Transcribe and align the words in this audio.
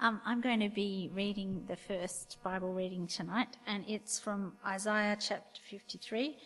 Um, 0.00 0.20
I'm 0.24 0.40
going 0.40 0.60
to 0.60 0.68
be 0.68 1.10
reading 1.12 1.64
the 1.66 1.74
first 1.74 2.38
Bible 2.44 2.72
reading 2.72 3.08
tonight, 3.08 3.56
and 3.66 3.84
it's 3.88 4.16
from 4.16 4.52
Isaiah 4.64 5.16
chapter 5.18 5.60
53, 5.68 6.36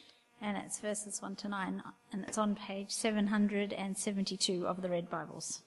and 0.40 0.56
it's 0.56 0.78
verses 0.78 1.20
1 1.20 1.36
to 1.36 1.48
9, 1.48 1.82
and 2.12 2.24
it's 2.26 2.38
on 2.38 2.54
page 2.54 2.90
772 2.90 4.66
of 4.66 4.80
the 4.80 4.88
Red 4.88 5.10
Bibles. 5.10 5.60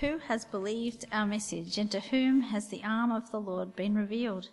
Who 0.00 0.16
has 0.26 0.46
believed 0.46 1.04
our 1.12 1.26
message, 1.26 1.76
and 1.76 1.90
to 1.90 2.00
whom 2.00 2.40
has 2.40 2.68
the 2.68 2.82
arm 2.82 3.12
of 3.12 3.30
the 3.30 3.42
Lord 3.42 3.76
been 3.76 3.94
revealed? 3.94 4.48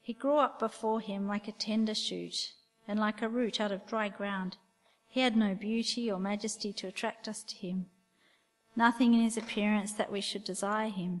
He 0.00 0.14
grew 0.14 0.38
up 0.38 0.58
before 0.58 1.00
him 1.00 1.28
like 1.28 1.48
a 1.48 1.52
tender 1.52 1.94
shoot, 1.94 2.54
and 2.88 2.98
like 2.98 3.20
a 3.20 3.28
root 3.28 3.60
out 3.60 3.72
of 3.72 3.86
dry 3.86 4.08
ground. 4.08 4.56
He 5.06 5.20
had 5.20 5.36
no 5.36 5.54
beauty 5.54 6.10
or 6.10 6.18
majesty 6.18 6.72
to 6.72 6.88
attract 6.88 7.28
us 7.28 7.42
to 7.42 7.56
him, 7.56 7.90
nothing 8.74 9.12
in 9.12 9.20
his 9.20 9.36
appearance 9.36 9.92
that 9.92 10.10
we 10.10 10.22
should 10.22 10.44
desire 10.44 10.88
him. 10.88 11.20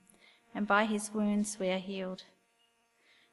and 0.53 0.67
by 0.67 0.85
his 0.85 1.11
wounds 1.13 1.57
we 1.59 1.69
are 1.69 1.77
healed. 1.77 2.23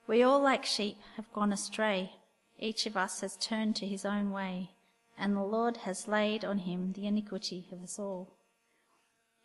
We 0.06 0.22
all, 0.22 0.40
like 0.40 0.64
sheep, 0.64 0.96
have 1.16 1.32
gone 1.32 1.52
astray. 1.52 2.12
Each 2.58 2.86
of 2.86 2.96
us 2.96 3.20
has 3.20 3.36
turned 3.36 3.76
to 3.76 3.86
his 3.86 4.04
own 4.04 4.30
way, 4.30 4.70
and 5.18 5.36
the 5.36 5.42
Lord 5.42 5.78
has 5.78 6.08
laid 6.08 6.44
on 6.44 6.58
him 6.58 6.92
the 6.92 7.06
iniquity 7.06 7.68
of 7.72 7.82
us 7.82 7.98
all. 7.98 8.36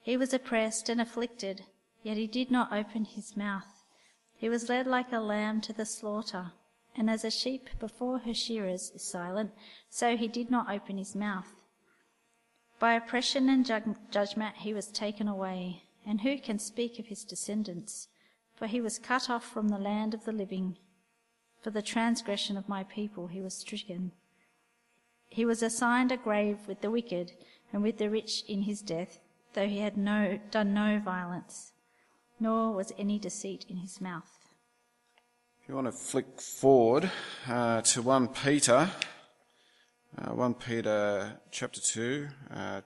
He 0.02 0.18
was 0.18 0.34
oppressed 0.34 0.90
and 0.90 1.00
afflicted, 1.00 1.64
yet 2.02 2.18
he 2.18 2.28
did 2.28 2.52
not 2.52 2.74
open 2.74 3.06
his 3.06 3.38
mouth. 3.38 3.84
He 4.36 4.50
was 4.50 4.70
led 4.70 4.88
like 4.88 5.12
a 5.12 5.20
lamb 5.20 5.62
to 5.62 5.74
the 5.74 5.86
slaughter, 5.86 6.52
and 6.96 7.10
as 7.10 7.24
a 7.24 7.32
sheep 7.32 7.70
before 7.80 8.20
her 8.20 8.34
shearers 8.34 8.92
is 8.94 9.04
silent, 9.04 9.52
so 9.90 10.18
he 10.18 10.28
did 10.28 10.52
not 10.52 10.70
open 10.70 10.98
his 10.98 11.16
mouth. 11.16 11.48
By 12.80 12.94
oppression 12.94 13.48
and 13.48 13.66
judgment 13.66 14.56
he 14.58 14.74
was 14.74 14.88
taken 14.88 15.28
away, 15.28 15.83
and 16.06 16.22
who 16.22 16.38
can 16.38 16.60
speak 16.60 17.00
of 17.00 17.08
his 17.08 17.24
descendants? 17.24 18.08
For 18.56 18.68
he 18.68 18.82
was 18.82 19.00
cut 19.00 19.30
off 19.30 19.44
from 19.44 19.70
the 19.70 19.78
land 19.78 20.14
of 20.14 20.26
the 20.26 20.32
living. 20.32 20.78
For 21.62 21.72
the 21.72 21.82
transgression 21.82 22.58
of 22.58 22.70
my 22.70 22.84
people 22.84 23.28
he 23.28 23.42
was 23.42 23.54
stricken. 23.54 24.12
He 25.30 25.46
was 25.46 25.64
assigned 25.64 26.12
a 26.12 26.18
grave 26.18 26.60
with 26.68 26.82
the 26.82 26.92
wicked 26.92 27.32
and 27.72 27.82
with 27.82 27.98
the 27.98 28.10
rich 28.10 28.44
in 28.48 28.64
his 28.64 28.82
death 28.82 29.20
though 29.54 29.68
he 29.68 29.80
had 29.80 29.98
no, 29.98 30.40
done 30.52 30.74
no 30.74 31.00
violence, 31.00 31.74
nor 32.40 32.74
was 32.74 32.92
any 32.98 33.20
deceit 33.20 33.66
in 33.70 33.78
his 33.78 34.02
mouth. 34.02 34.50
If 35.62 35.70
you 35.70 35.76
want 35.76 35.88
to 35.88 35.94
flick 35.94 36.42
forward 36.42 37.10
uh, 37.48 37.82
to 37.82 38.02
1 38.02 38.28
Peter, 38.30 38.90
uh, 40.18 40.32
1 40.32 40.54
Peter 40.56 41.40
chapter 41.52 41.80
2, 41.80 42.28
uh, 42.54 42.82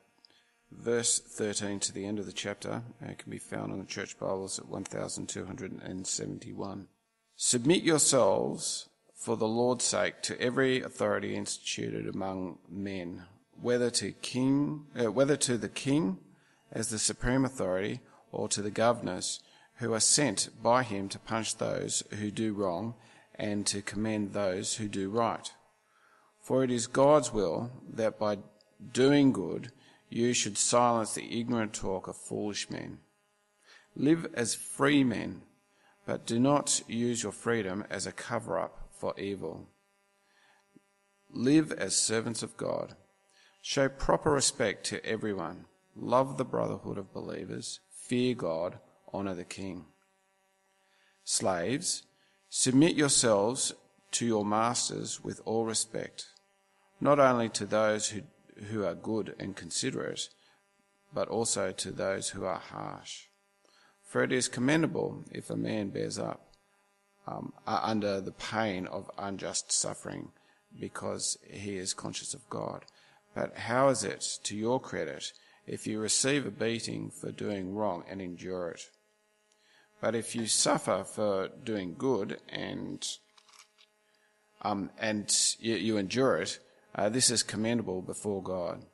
verse 0.72 1.20
13 1.20 1.80
to 1.82 1.94
the 1.94 2.06
end 2.06 2.20
of 2.20 2.26
the 2.26 2.32
chapter, 2.32 2.84
it 3.02 3.10
uh, 3.10 3.14
can 3.18 3.32
be 3.32 3.38
found 3.38 3.72
on 3.72 3.80
the 3.80 3.86
Church 3.86 4.20
Bibles 4.20 4.60
at 4.60 4.68
1271. 4.68 6.88
Submit 7.36 7.84
yourselves 7.84 8.90
for 9.16 9.38
the 9.38 9.48
Lord's 9.48 9.86
sake 9.86 10.22
to 10.24 10.42
every 10.42 10.82
authority 10.82 11.36
instituted 11.36 12.08
among 12.08 12.58
men, 12.70 13.26
whether 13.60 13.90
to 13.92 14.12
king, 14.12 14.86
uh, 15.00 15.12
whether 15.12 15.38
to 15.38 15.58
the 15.58 15.70
king 15.70 16.18
as 16.72 16.90
the 16.90 17.00
supreme 17.00 17.46
authority 17.46 18.02
or 18.32 18.48
to 18.50 18.62
the 18.62 18.72
governors 18.72 19.40
who 19.76 19.94
are 19.94 20.00
sent 20.00 20.50
by 20.62 20.84
him 20.84 21.08
to 21.10 21.20
punish 21.20 21.54
those 21.54 22.04
who 22.20 22.32
do 22.32 22.54
wrong 22.54 22.96
and 23.36 23.66
to 23.68 23.82
commend 23.82 24.34
those 24.34 24.76
who 24.76 24.88
do 24.88 25.10
right. 25.10 25.52
For 26.42 26.64
it 26.64 26.72
is 26.72 26.88
God's 26.88 27.34
will 27.34 27.72
that 27.94 28.18
by 28.18 28.38
doing 28.92 29.32
good 29.32 29.72
you 30.10 30.34
should 30.34 30.58
silence 30.58 31.14
the 31.14 31.40
ignorant 31.40 31.74
talk 31.74 32.08
of 32.08 32.16
foolish 32.16 32.70
men. 32.70 33.00
Live 33.96 34.28
as 34.34 34.56
free 34.56 35.04
men, 35.04 35.42
but 36.06 36.26
do 36.26 36.40
not 36.40 36.82
use 36.88 37.24
your 37.24 37.32
freedom 37.32 37.84
as 37.90 38.06
a 38.06 38.12
cover 38.12 38.58
up 38.58 38.90
for 38.92 39.20
evil. 39.20 39.68
Live 41.30 41.72
as 41.72 41.96
servants 41.96 42.42
of 42.42 42.56
God. 42.58 42.96
Show 43.62 43.90
proper 43.90 44.32
respect 44.32 44.86
to 44.88 45.06
everyone 45.06 45.66
love 46.00 46.38
the 46.38 46.46
brotherhood 46.46 46.98
of 46.98 47.12
believers, 47.12 47.80
fear 47.92 48.36
God, 48.36 48.78
honour 49.14 49.34
the 49.34 49.44
king. 49.44 49.86
Slaves, 51.24 52.04
submit 52.50 52.96
yourselves 52.96 53.74
to 54.12 54.26
your 54.26 54.46
masters 54.46 55.24
with 55.24 55.42
all 55.44 55.66
respect, 55.66 56.28
not 57.02 57.20
only 57.20 57.50
to 57.50 57.66
those 57.66 58.10
who, 58.10 58.22
who 58.70 58.84
are 58.84 58.96
good 58.96 59.36
and 59.40 59.56
considerate, 59.56 60.30
but 61.14 61.28
also 61.28 61.72
to 61.72 61.92
those 61.92 62.30
who 62.30 62.46
are 62.46 62.60
harsh. 62.60 63.26
For 64.04 64.24
it 64.24 64.32
is 64.32 64.48
commendable 64.48 65.24
if 65.32 65.50
a 65.50 65.58
man 65.58 65.90
bears 65.90 66.18
up 66.18 66.54
um, 67.28 67.54
under 67.66 68.22
the 68.22 68.32
pain 68.32 68.88
of 68.88 69.12
unjust 69.18 69.72
suffering 69.72 70.30
because 70.80 71.38
he 71.50 71.78
is 71.78 71.94
conscious 71.94 72.34
of 72.34 72.50
God. 72.50 72.86
But 73.36 73.58
how 73.58 73.90
is 73.90 74.04
it 74.04 74.40
to 74.44 74.56
your 74.56 74.80
credit 74.80 75.32
if 75.68 75.86
you 75.86 76.00
receive 76.00 76.46
a 76.46 76.52
beating 76.52 77.12
for 77.12 77.32
doing 77.32 77.76
wrong 77.76 78.04
and 78.10 78.22
endure 78.22 78.70
it. 78.70 78.90
But 80.00 80.16
if 80.16 80.36
you 80.36 80.48
suffer 80.48 81.04
for 81.04 81.50
doing 81.64 81.96
good 81.98 82.40
and 82.50 83.06
um, 84.62 84.90
and 84.98 85.32
you, 85.60 85.76
you, 85.76 85.98
endure 85.98 86.38
it, 86.38 86.60
uh, 86.98 87.10
this 87.10 87.30
is 87.30 87.44
commendable 87.44 88.02
before 88.02 88.42
God. 88.42 88.86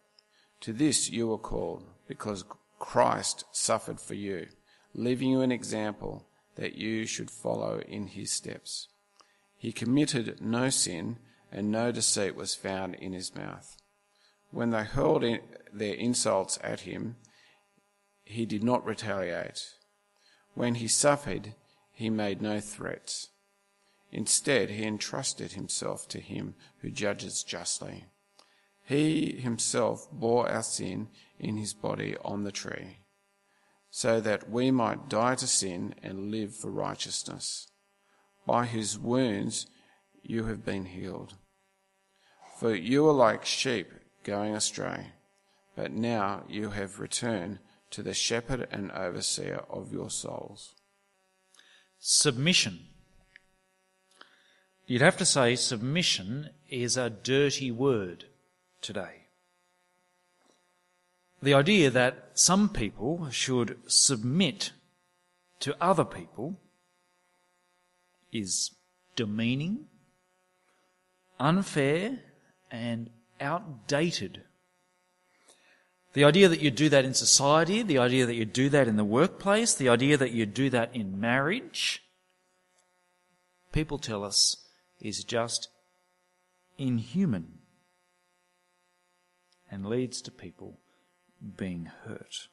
To 0.62 0.74
this 0.74 1.10
you 1.10 1.28
were 1.28 1.38
called, 1.38 1.84
because 2.08 2.44
Christ 2.80 3.46
suffered 3.52 4.00
for 4.00 4.14
you, 4.14 4.48
leaving 4.94 5.30
you 5.30 5.42
an 5.42 5.52
example 5.52 6.28
that 6.56 6.76
you 6.76 7.06
should 7.06 7.32
follow 7.32 7.80
in 7.80 8.08
his 8.08 8.32
steps. 8.32 8.90
He 9.58 9.72
committed 9.72 10.42
no 10.42 10.70
sin, 10.70 11.18
and 11.52 11.72
no 11.72 11.92
deceit 11.92 12.36
was 12.36 12.56
found 12.56 12.96
in 12.96 13.14
his 13.14 13.34
mouth. 13.36 13.78
When 14.52 14.72
they 14.72 14.84
hurled 14.84 15.24
in 15.24 15.40
their 15.72 15.96
insults 15.96 16.60
at 16.62 16.82
him, 16.82 17.16
he 18.26 18.46
did 18.46 18.64
not 18.64 18.86
retaliate. 18.86 19.62
When 20.54 20.76
he 20.76 20.88
suffered, 20.88 21.56
he 21.92 22.10
made 22.10 22.42
no 22.42 22.60
threats. 22.60 23.30
Instead, 24.16 24.70
he 24.70 24.86
entrusted 24.86 25.54
himself 25.54 26.08
to 26.08 26.20
him 26.20 26.54
who 26.82 26.92
judges 26.92 27.44
justly. 27.44 28.06
He 28.86 29.38
himself 29.40 30.08
bore 30.12 30.48
our 30.48 30.62
sin 30.62 31.08
in 31.40 31.58
his 31.58 31.74
body 31.74 32.16
on 32.24 32.44
the 32.44 32.52
tree, 32.52 33.00
so 33.90 34.22
that 34.22 34.48
we 34.48 34.70
might 34.70 35.10
die 35.10 35.34
to 35.36 35.48
sin 35.48 35.96
and 36.04 36.30
live 36.30 36.56
for 36.56 36.70
righteousness. 36.70 37.72
By 38.46 38.68
his 38.68 39.00
wounds 39.00 39.66
you 40.22 40.44
have 40.46 40.64
been 40.64 40.86
healed. 40.86 41.34
For 42.60 42.76
you 42.76 43.10
are 43.10 43.14
like 43.14 43.46
sheep 43.46 43.92
going 44.24 44.54
astray, 44.54 45.08
but 45.76 45.92
now 45.92 46.44
you 46.48 46.70
have 46.70 47.00
returned 47.00 47.58
to 47.90 48.04
the 48.04 48.14
shepherd 48.14 48.68
and 48.70 48.92
overseer 48.92 49.64
of 49.72 49.92
your 49.92 50.12
souls. 50.12 50.76
Submission. 51.98 52.90
You'd 54.86 55.02
have 55.02 55.18
to 55.18 55.26
say 55.26 55.56
submission 55.56 56.50
is 56.70 56.98
a 56.98 57.10
dirty 57.10 57.72
word 57.72 58.26
today. 58.82 59.28
The 61.42 61.54
idea 61.54 61.90
that 61.90 62.32
some 62.34 62.70
people 62.70 63.30
should 63.30 63.78
submit 63.88 64.72
to 65.62 65.76
other 65.82 66.04
people 66.04 66.60
is 68.32 68.72
demeaning, 69.16 69.86
unfair, 71.40 72.20
and 72.70 73.10
outdated. 73.40 74.44
The 76.14 76.26
idea 76.26 76.48
that 76.50 76.62
you 76.62 76.72
do 76.72 76.90
that 76.90 77.06
in 77.06 77.14
society, 77.14 77.82
the 77.82 77.98
idea 78.00 78.26
that 78.26 78.36
you 78.36 78.46
do 78.46 78.70
that 78.70 78.88
in 78.88 78.98
the 78.98 79.04
workplace, 79.04 79.74
the 79.74 79.90
idea 79.90 80.18
that 80.18 80.32
you 80.32 80.46
do 80.46 80.70
that 80.70 80.94
in 80.96 81.20
marriage, 81.20 82.04
people 83.72 83.98
tell 83.98 84.24
us 84.24 84.63
is 85.04 85.24
just 85.24 85.70
inhuman 86.78 87.60
and 89.70 89.86
leads 89.86 90.22
to 90.22 90.32
people 90.32 90.80
being 91.58 91.92
hurt. 92.06 92.48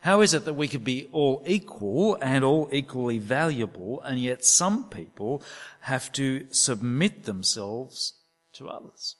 How 0.00 0.20
is 0.20 0.34
it 0.34 0.44
that 0.44 0.54
we 0.54 0.68
could 0.68 0.84
be 0.84 1.08
all 1.12 1.42
equal 1.46 2.18
and 2.20 2.44
all 2.44 2.68
equally 2.70 3.18
valuable, 3.18 4.02
and 4.02 4.20
yet 4.20 4.44
some 4.44 4.90
people 4.90 5.42
have 5.80 6.12
to 6.12 6.46
submit 6.50 7.24
themselves 7.24 8.12
to 8.52 8.68
others? 8.68 9.16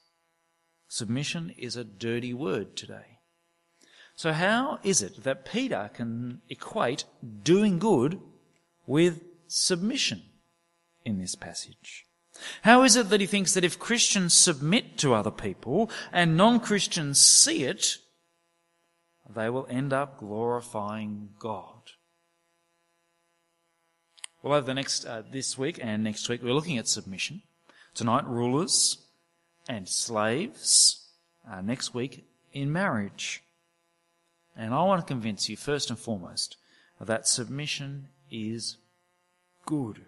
Submission 0.87 1.55
is 1.57 1.75
a 1.75 1.85
dirty 1.85 2.35
word 2.35 2.77
today. 2.77 3.19
So 4.15 4.33
how 4.33 4.79
is 4.83 5.03
it 5.03 5.25
that 5.25 5.45
Peter 5.45 5.91
can 5.93 6.43
equate 6.49 7.05
doing 7.43 7.79
good 7.79 8.21
with 8.87 9.23
submission 9.49 10.23
in 11.05 11.19
this 11.19 11.35
passage? 11.35 12.04
How 12.63 12.83
is 12.83 12.97
it 12.97 13.11
that 13.11 13.21
he 13.21 13.27
thinks 13.27 13.55
that 13.55 13.65
if 13.65 13.79
Christians 13.79 14.35
submit 14.35 14.99
to 14.99 15.15
other 15.15 15.31
people 15.31 15.91
and 16.13 16.37
non-Christians 16.37 17.21
see 17.21 17.65
it, 17.65 17.99
they 19.29 19.49
will 19.49 19.67
end 19.71 19.93
up 19.93 20.19
glorifying 20.19 21.31
God. 21.39 21.93
Well, 24.43 24.55
over 24.55 24.67
the 24.67 24.75
next, 24.75 25.07
uh, 25.07 25.23
this 25.31 25.57
week 25.57 25.79
and 25.83 26.05
next 26.05 26.29
week, 26.29 26.43
we're 26.43 26.53
looking 26.53 26.77
at 26.77 26.89
submission. 26.89 27.43
Tonight, 27.95 28.27
rulers 28.27 28.99
and 29.69 29.89
slaves. 29.89 31.01
Uh, 31.51 31.61
next 31.61 31.95
week, 31.95 32.25
in 32.53 32.73
marriage. 32.73 33.43
And 34.57 34.75
I 34.75 34.83
want 34.83 35.01
to 35.01 35.07
convince 35.07 35.49
you, 35.49 35.57
first 35.57 35.91
and 35.91 35.99
foremost, 35.99 36.57
that 37.01 37.27
submission 37.27 38.09
is 38.31 38.77
good. 39.67 40.03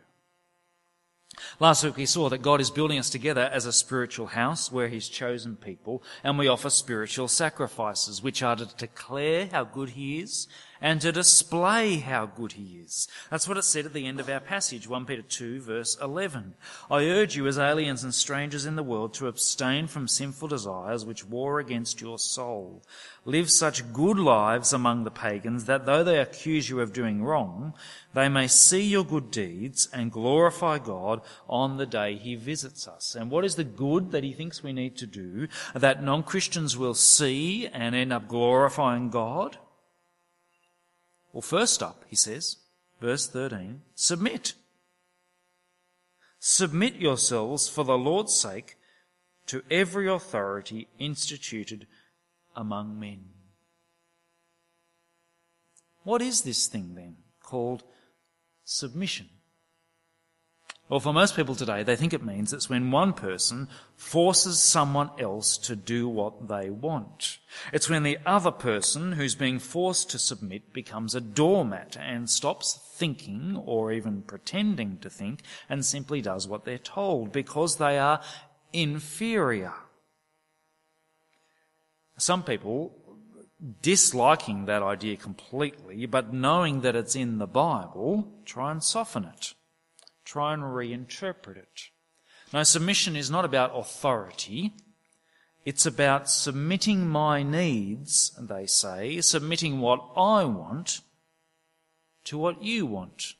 Last 1.61 1.85
week 1.85 1.97
we 1.97 2.07
saw 2.07 2.29
that 2.29 2.43
God 2.43 2.61
is 2.61 2.71
building 2.71 2.99
us 2.99 3.11
together 3.11 3.51
as 3.53 3.67
a 3.67 3.73
spiritual 3.73 4.29
house 4.29 4.73
where 4.73 4.89
He's 4.89 5.09
chosen 5.09 5.57
people 5.57 6.03
and 6.25 6.39
we 6.39 6.49
offer 6.49 6.71
spiritual 6.71 7.29
sacrifices 7.29 8.23
which 8.23 8.43
are 8.43 8.57
to 8.57 8.67
declare 8.77 9.49
how 9.51 9.65
good 9.65 9.91
He 9.91 10.21
is 10.21 10.49
and 10.81 11.01
to 11.01 11.13
display 11.13 11.97
how 11.97 12.27
good 12.27 12.53
he 12.53 12.81
is. 12.85 13.09
That's 13.31 13.49
what 13.49 13.57
it 13.57 13.63
said 13.63 13.87
at 13.87 13.93
the 13.93 14.07
end 14.07 14.21
of 14.21 14.29
our 14.29 14.41
passage, 14.41 14.89
1 14.89 15.07
Peter 15.07 15.23
2 15.23 15.61
verse 15.61 15.97
11. 16.01 16.55
I 16.91 17.05
urge 17.05 17.37
you 17.37 17.47
as 17.47 17.59
aliens 17.59 18.05
and 18.05 18.15
strangers 18.15 18.67
in 18.67 18.77
the 18.77 18.83
world 18.83 19.15
to 19.15 19.29
abstain 19.29 19.87
from 19.87 20.09
sinful 20.09 20.49
desires 20.49 21.05
which 21.05 21.27
war 21.27 21.59
against 21.59 22.01
your 22.01 22.19
soul. 22.19 22.83
Live 23.25 23.51
such 23.51 23.93
good 23.93 24.19
lives 24.19 24.73
among 24.73 25.05
the 25.05 25.11
pagans 25.11 25.65
that 25.65 25.87
though 25.87 26.05
they 26.05 26.19
accuse 26.19 26.71
you 26.71 26.81
of 26.81 26.93
doing 26.93 27.25
wrong, 27.25 27.75
they 28.15 28.29
may 28.29 28.47
see 28.47 28.83
your 28.83 29.05
good 29.05 29.31
deeds 29.31 29.89
and 29.93 30.13
glorify 30.13 30.79
God 30.79 31.21
on 31.49 31.77
the 31.77 31.87
day 31.87 32.17
he 32.17 32.35
visits 32.35 32.87
us. 32.87 33.15
And 33.15 33.31
what 33.31 33.45
is 33.45 33.57
the 33.57 33.65
good 33.65 34.13
that 34.13 34.25
he 34.25 34.33
thinks 34.33 34.63
we 34.63 34.73
need 34.73 34.97
to 34.99 35.07
do 35.07 35.49
that 35.75 36.03
non-Christians 36.03 36.77
will 36.77 36.95
see 36.95 37.67
and 37.67 37.95
end 37.95 38.13
up 38.13 38.29
glorifying 38.29 39.11
God? 39.11 39.59
Well, 41.37 41.43
first 41.43 41.83
up, 41.83 42.03
he 42.09 42.17
says, 42.17 42.57
verse 42.99 43.27
13, 43.27 43.83
submit. 43.95 44.55
Submit 46.39 46.95
yourselves 46.95 47.69
for 47.69 47.85
the 47.85 47.99
Lord's 47.99 48.35
sake 48.35 48.77
to 49.49 49.63
every 49.71 50.09
authority 50.09 50.89
instituted 50.99 51.89
among 52.57 52.99
men. 52.99 53.27
What 56.05 56.23
is 56.23 56.41
this 56.41 56.69
thing 56.69 56.95
then 56.95 57.17
called 57.43 57.83
submission? 58.65 59.29
Well, 60.89 61.01
for 61.01 61.13
most 61.13 61.35
people 61.35 61.57
today, 61.57 61.83
they 61.83 61.97
think 61.97 62.13
it 62.13 62.25
means 62.25 62.53
it's 62.53 62.71
when 62.71 62.93
one 62.93 63.13
person 63.13 63.67
forces 63.97 64.63
someone 64.63 65.11
else 65.19 65.59
to 65.59 65.75
do 65.75 66.09
what 66.09 66.47
they 66.47 66.71
want. 66.71 67.39
It's 67.73 67.91
when 67.91 68.05
the 68.05 68.19
other 68.25 68.53
person 68.53 69.13
who's 69.13 69.35
being 69.35 69.59
forced 69.59 70.11
to 70.11 70.19
submit 70.21 70.73
becomes 70.73 71.17
a 71.17 71.21
doormat 71.21 71.97
and 72.01 72.31
stops 72.31 72.79
thinking 72.95 73.61
or 73.67 73.91
even 73.91 74.23
pretending 74.23 74.99
to 74.99 75.11
think 75.11 75.43
and 75.69 75.85
simply 75.85 76.21
does 76.21 76.47
what 76.47 76.65
they're 76.65 76.79
told 76.79 77.33
because 77.33 77.77
they 77.77 77.99
are 77.99 78.21
inferior. 78.73 79.75
Some 82.17 82.45
people 82.45 82.95
disliking 83.83 84.67
that 84.67 84.85
idea 84.85 85.17
completely, 85.17 86.07
but 86.07 86.33
knowing 86.33 86.83
that 86.83 86.95
it's 86.95 87.17
in 87.17 87.39
the 87.39 87.49
Bible, 87.49 88.33
try 88.45 88.71
and 88.71 88.85
soften 88.85 89.25
it 89.25 89.56
try 90.27 90.53
and 90.53 90.63
reinterpret 90.63 91.57
it. 91.57 91.89
Now, 92.53 92.65
submission 92.65 93.17
is 93.17 93.31
not 93.31 93.45
about 93.45 93.73
authority. 93.75 94.75
It's 95.65 95.87
about 95.87 96.29
submitting 96.29 97.09
my 97.09 97.43
needs, 97.43 98.37
they 98.39 98.67
say, 98.67 99.21
submitting 99.21 99.81
what 99.81 100.05
I 100.17 100.45
want 100.45 101.01
to 102.25 102.39
what 102.39 102.63
you 102.63 102.87
want. 102.87 103.35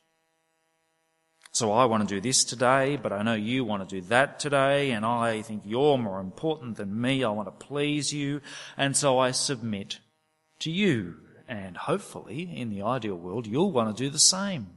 So 1.53 1.73
I 1.73 1.87
want 1.87 2.07
to 2.07 2.15
do 2.15 2.21
this 2.21 2.45
today, 2.45 2.97
but 2.97 3.13
I 3.13 3.23
know 3.23 3.35
you 3.35 3.65
want 3.65 3.89
to 3.89 4.01
do 4.01 4.07
that 4.09 4.39
today, 4.39 4.91
and 4.91 5.07
I 5.07 5.43
think 5.43 5.63
you're 5.65 5.97
more 5.97 6.21
important 6.21 6.77
than 6.77 7.01
me. 7.01 7.25
I 7.25 7.31
want 7.31 7.49
to 7.49 7.67
please 7.67 8.13
you, 8.13 8.43
and 8.77 8.97
so 8.97 9.19
I 9.19 9.31
submit 9.31 10.01
to 10.61 10.71
you. 10.71 11.15
And 11.49 11.77
hopefully, 11.77 12.51
in 12.55 12.71
the 12.71 12.83
ideal 12.83 13.15
world, 13.15 13.47
you'll 13.47 13.73
want 13.73 13.97
to 13.97 14.05
do 14.05 14.11
the 14.11 14.19
same. 14.19 14.76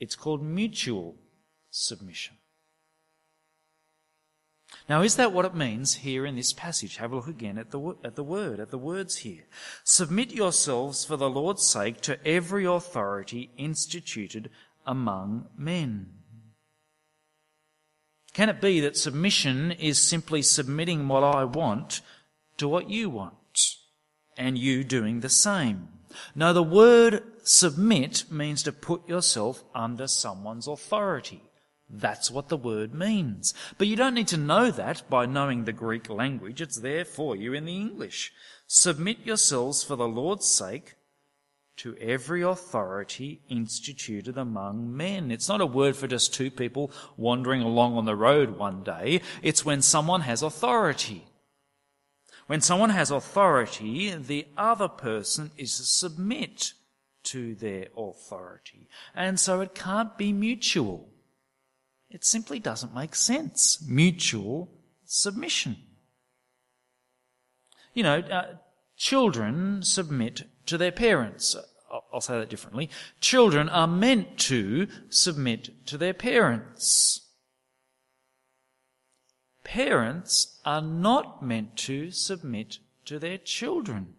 It's 0.00 0.16
called 0.16 0.42
mutual 0.42 1.16
submission. 1.70 2.36
Now, 4.88 5.02
is 5.02 5.16
that 5.16 5.32
what 5.32 5.44
it 5.44 5.54
means 5.54 5.96
here 5.96 6.26
in 6.26 6.36
this 6.36 6.52
passage? 6.52 6.96
Have 6.96 7.12
a 7.12 7.16
look 7.16 7.28
again 7.28 7.58
at 7.58 7.70
the, 7.70 7.96
at 8.02 8.16
the 8.16 8.24
word, 8.24 8.58
at 8.58 8.70
the 8.70 8.78
words 8.78 9.18
here. 9.18 9.44
Submit 9.84 10.32
yourselves 10.32 11.04
for 11.04 11.16
the 11.16 11.30
Lord's 11.30 11.66
sake 11.66 12.00
to 12.02 12.24
every 12.26 12.64
authority 12.64 13.50
instituted 13.56 14.50
among 14.86 15.46
men. 15.56 16.10
Can 18.32 18.48
it 18.48 18.60
be 18.60 18.80
that 18.80 18.96
submission 18.96 19.72
is 19.72 19.98
simply 19.98 20.40
submitting 20.42 21.08
what 21.08 21.24
I 21.24 21.44
want 21.44 22.00
to 22.56 22.68
what 22.68 22.88
you 22.88 23.10
want 23.10 23.34
and 24.36 24.56
you 24.56 24.82
doing 24.84 25.20
the 25.20 25.28
same? 25.28 25.88
No, 26.34 26.52
the 26.52 26.62
word 26.62 27.22
submit 27.42 28.24
means 28.30 28.62
to 28.62 28.72
put 28.72 29.08
yourself 29.08 29.64
under 29.74 30.06
someone's 30.06 30.66
authority. 30.66 31.42
That's 31.88 32.30
what 32.30 32.48
the 32.48 32.56
word 32.56 32.94
means. 32.94 33.52
But 33.76 33.88
you 33.88 33.96
don't 33.96 34.14
need 34.14 34.28
to 34.28 34.36
know 34.36 34.70
that 34.70 35.02
by 35.10 35.26
knowing 35.26 35.64
the 35.64 35.72
Greek 35.72 36.08
language. 36.08 36.60
It's 36.60 36.78
there 36.78 37.04
for 37.04 37.34
you 37.34 37.52
in 37.52 37.64
the 37.64 37.76
English. 37.76 38.32
Submit 38.68 39.26
yourselves 39.26 39.82
for 39.82 39.96
the 39.96 40.06
Lord's 40.06 40.46
sake 40.46 40.94
to 41.78 41.96
every 41.96 42.42
authority 42.42 43.40
instituted 43.48 44.36
among 44.36 44.96
men. 44.96 45.30
It's 45.30 45.48
not 45.48 45.60
a 45.60 45.66
word 45.66 45.96
for 45.96 46.06
just 46.06 46.34
two 46.34 46.50
people 46.50 46.92
wandering 47.16 47.62
along 47.62 47.96
on 47.96 48.04
the 48.04 48.14
road 48.14 48.58
one 48.58 48.82
day. 48.84 49.22
It's 49.42 49.64
when 49.64 49.82
someone 49.82 50.20
has 50.20 50.42
authority. 50.42 51.24
When 52.50 52.60
someone 52.60 52.90
has 52.90 53.12
authority, 53.12 54.12
the 54.12 54.44
other 54.56 54.88
person 54.88 55.52
is 55.56 55.76
to 55.76 55.84
submit 55.84 56.72
to 57.22 57.54
their 57.54 57.86
authority. 57.96 58.88
And 59.14 59.38
so 59.38 59.60
it 59.60 59.72
can't 59.72 60.18
be 60.18 60.32
mutual. 60.32 61.10
It 62.10 62.24
simply 62.24 62.58
doesn't 62.58 62.92
make 62.92 63.14
sense. 63.14 63.80
Mutual 63.88 64.68
submission. 65.04 65.76
You 67.94 68.02
know, 68.02 68.18
uh, 68.18 68.54
children 68.96 69.84
submit 69.84 70.42
to 70.66 70.76
their 70.76 70.90
parents. 70.90 71.54
I'll 72.12 72.20
say 72.20 72.36
that 72.36 72.50
differently. 72.50 72.90
Children 73.20 73.68
are 73.68 73.86
meant 73.86 74.38
to 74.38 74.88
submit 75.08 75.86
to 75.86 75.96
their 75.96 76.14
parents. 76.14 77.29
Parents 79.72 80.58
are 80.64 80.82
not 80.82 81.44
meant 81.44 81.76
to 81.76 82.10
submit 82.10 82.78
to 83.04 83.20
their 83.20 83.38
children. 83.38 84.14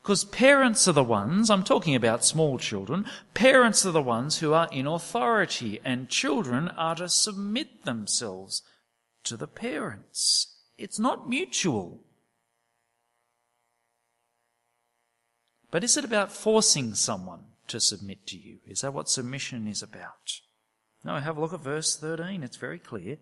Because 0.00 0.24
parents 0.24 0.88
are 0.88 0.92
the 0.92 1.04
ones, 1.04 1.50
I'm 1.50 1.64
talking 1.64 1.94
about 1.94 2.24
small 2.24 2.56
children, 2.56 3.04
parents 3.34 3.84
are 3.84 3.92
the 3.92 4.00
ones 4.00 4.38
who 4.38 4.54
are 4.54 4.70
in 4.72 4.86
authority 4.86 5.80
and 5.84 6.08
children 6.08 6.68
are 6.70 6.94
to 6.94 7.10
submit 7.10 7.84
themselves 7.84 8.62
to 9.24 9.36
the 9.36 9.46
parents. 9.46 10.56
It's 10.78 10.98
not 10.98 11.28
mutual. 11.28 12.00
But 15.70 15.84
is 15.84 15.98
it 15.98 16.06
about 16.06 16.32
forcing 16.32 16.94
someone 16.94 17.44
to 17.68 17.80
submit 17.80 18.26
to 18.28 18.38
you? 18.38 18.60
Is 18.66 18.80
that 18.80 18.94
what 18.94 19.10
submission 19.10 19.68
is 19.68 19.82
about? 19.82 20.40
No, 21.04 21.16
have 21.16 21.36
a 21.36 21.40
look 21.42 21.52
at 21.52 21.60
verse 21.60 21.98
13. 21.98 22.42
It's 22.42 22.56
very 22.56 22.78
clear. 22.78 23.18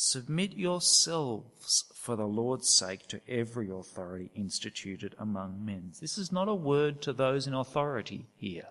Submit 0.00 0.52
yourselves 0.52 1.86
for 1.92 2.14
the 2.14 2.24
Lord's 2.24 2.72
sake 2.72 3.08
to 3.08 3.20
every 3.28 3.68
authority 3.68 4.30
instituted 4.32 5.16
among 5.18 5.64
men. 5.64 5.90
This 6.00 6.18
is 6.18 6.30
not 6.30 6.46
a 6.46 6.54
word 6.54 7.02
to 7.02 7.12
those 7.12 7.48
in 7.48 7.52
authority 7.52 8.28
here. 8.36 8.68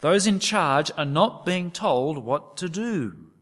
Those 0.00 0.26
in 0.26 0.38
charge 0.38 0.90
are 0.96 1.04
not 1.04 1.44
being 1.44 1.70
told 1.70 2.24
what 2.24 2.56
to 2.56 2.70
do. 2.70 3.32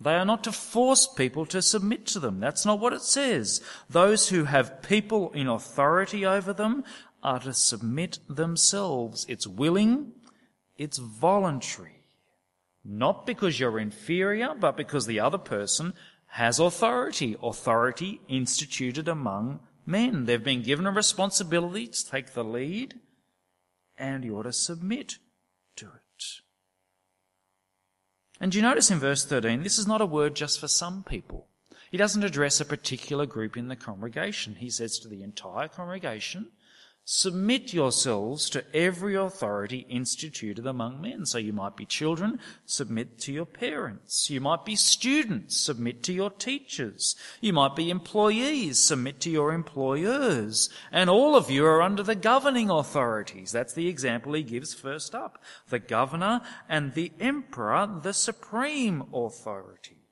They 0.00 0.16
are 0.16 0.24
not 0.24 0.42
to 0.44 0.52
force 0.52 1.06
people 1.06 1.46
to 1.46 1.62
submit 1.62 2.06
to 2.06 2.18
them. 2.18 2.40
That's 2.40 2.66
not 2.66 2.80
what 2.80 2.92
it 2.92 3.02
says. 3.02 3.60
Those 3.88 4.30
who 4.30 4.46
have 4.46 4.82
people 4.82 5.30
in 5.30 5.46
authority 5.46 6.26
over 6.26 6.52
them 6.52 6.82
are 7.22 7.38
to 7.38 7.54
submit 7.54 8.18
themselves. 8.28 9.24
It's 9.28 9.46
willing, 9.46 10.10
it's 10.76 10.98
voluntary. 10.98 11.97
Not 12.84 13.26
because 13.26 13.58
you're 13.60 13.78
inferior, 13.78 14.54
but 14.58 14.76
because 14.76 15.06
the 15.06 15.20
other 15.20 15.38
person 15.38 15.94
has 16.28 16.58
authority. 16.58 17.36
Authority 17.42 18.20
instituted 18.28 19.08
among 19.08 19.60
men. 19.84 20.24
They've 20.24 20.42
been 20.42 20.62
given 20.62 20.86
a 20.86 20.90
responsibility 20.90 21.86
to 21.86 22.10
take 22.10 22.32
the 22.34 22.44
lead, 22.44 22.94
and 23.96 24.24
you 24.24 24.38
ought 24.38 24.44
to 24.44 24.52
submit 24.52 25.18
to 25.76 25.86
it. 25.86 25.92
And 28.40 28.54
you 28.54 28.62
notice 28.62 28.90
in 28.90 28.98
verse 28.98 29.24
13, 29.24 29.62
this 29.62 29.78
is 29.78 29.86
not 29.86 30.00
a 30.00 30.06
word 30.06 30.36
just 30.36 30.60
for 30.60 30.68
some 30.68 31.02
people. 31.02 31.48
He 31.90 31.96
doesn't 31.96 32.22
address 32.22 32.60
a 32.60 32.64
particular 32.64 33.26
group 33.26 33.56
in 33.56 33.68
the 33.68 33.76
congregation. 33.76 34.56
He 34.56 34.70
says 34.70 34.98
to 35.00 35.08
the 35.08 35.22
entire 35.22 35.68
congregation, 35.68 36.48
Submit 37.10 37.72
yourselves 37.72 38.50
to 38.50 38.62
every 38.76 39.14
authority 39.14 39.86
instituted 39.88 40.66
among 40.66 41.00
men. 41.00 41.24
So 41.24 41.38
you 41.38 41.54
might 41.54 41.74
be 41.74 41.86
children, 41.86 42.38
submit 42.66 43.18
to 43.20 43.32
your 43.32 43.46
parents. 43.46 44.28
You 44.28 44.42
might 44.42 44.66
be 44.66 44.76
students, 44.76 45.56
submit 45.56 46.02
to 46.02 46.12
your 46.12 46.28
teachers. 46.28 47.16
You 47.40 47.54
might 47.54 47.74
be 47.74 47.88
employees, 47.88 48.78
submit 48.78 49.20
to 49.20 49.30
your 49.30 49.54
employers. 49.54 50.68
And 50.92 51.08
all 51.08 51.34
of 51.34 51.50
you 51.50 51.64
are 51.64 51.80
under 51.80 52.02
the 52.02 52.14
governing 52.14 52.68
authorities. 52.68 53.52
That's 53.52 53.72
the 53.72 53.88
example 53.88 54.34
he 54.34 54.42
gives 54.42 54.74
first 54.74 55.14
up. 55.14 55.42
The 55.70 55.78
governor 55.78 56.42
and 56.68 56.92
the 56.92 57.12
emperor, 57.18 57.88
the 58.02 58.12
supreme 58.12 59.06
authority. 59.14 60.02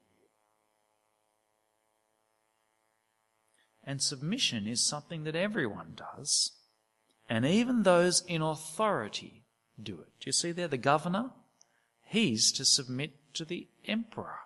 And 3.85 4.00
submission 4.00 4.67
is 4.67 4.81
something 4.81 5.25
that 5.25 5.37
everyone 5.37 5.95
does. 5.95 6.55
And 7.28 7.45
even 7.45 7.83
those 7.83 8.23
in 8.26 8.42
authority 8.42 9.45
do 9.80 9.95
it. 9.95 10.09
Do 10.21 10.26
you 10.26 10.33
see 10.33 10.52
there 10.52 10.68
the 10.68 10.78
governor? 10.78 11.30
He's 12.02 12.52
to 12.52 12.64
submit 12.64 13.35
to 13.35 13.45
the 13.45 13.68
emperor. 13.87 14.38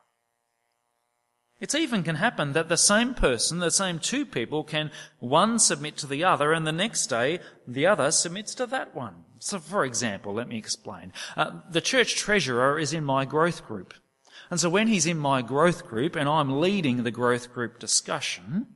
It 1.61 1.75
even 1.75 2.03
can 2.03 2.17
happen 2.17 2.55
that 2.55 2.71
the 2.71 2.79
same 2.79 3.13
person, 3.13 3.59
the 3.59 3.71
same 3.71 3.99
two 3.99 4.25
people, 4.25 4.65
can 4.65 4.91
one 5.19 5.59
submit 5.59 5.99
to 5.99 6.07
the 6.07 6.25
other, 6.25 6.53
and 6.53 6.67
the 6.67 6.73
next 6.73 7.09
day 7.09 7.41
the 7.69 7.87
other 7.87 8.11
submits 8.11 8.55
to 8.55 8.67
that 8.67 8.95
one. 8.95 9.25
So, 9.41 9.59
for 9.59 9.85
example, 9.85 10.33
let 10.33 10.49
me 10.49 10.57
explain. 10.57 11.13
Uh, 11.37 11.61
the 11.71 11.83
church 11.83 12.17
treasurer 12.17 12.79
is 12.79 12.95
in 12.95 13.05
my 13.05 13.27
growth 13.27 13.67
group. 13.67 13.93
And 14.51 14.59
so 14.59 14.71
when 14.71 14.89
he's 14.89 15.07
in 15.07 15.19
my 15.19 15.43
growth 15.43 15.87
group 15.87 16.17
and 16.17 16.29
I'm 16.29 16.61
leading 16.61 17.03
the 17.03 17.11
growth 17.11 17.53
group 17.53 17.79
discussion, 17.79 18.67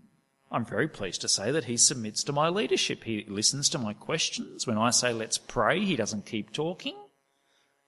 I'm 0.54 0.64
very 0.64 0.86
pleased 0.86 1.20
to 1.22 1.28
say 1.28 1.50
that 1.50 1.64
he 1.64 1.76
submits 1.76 2.22
to 2.24 2.32
my 2.32 2.48
leadership. 2.48 3.02
He 3.02 3.24
listens 3.26 3.68
to 3.70 3.78
my 3.78 3.92
questions. 3.92 4.68
When 4.68 4.78
I 4.78 4.90
say 4.90 5.12
let's 5.12 5.36
pray, 5.36 5.84
he 5.84 5.96
doesn't 5.96 6.26
keep 6.26 6.52
talking. 6.52 6.94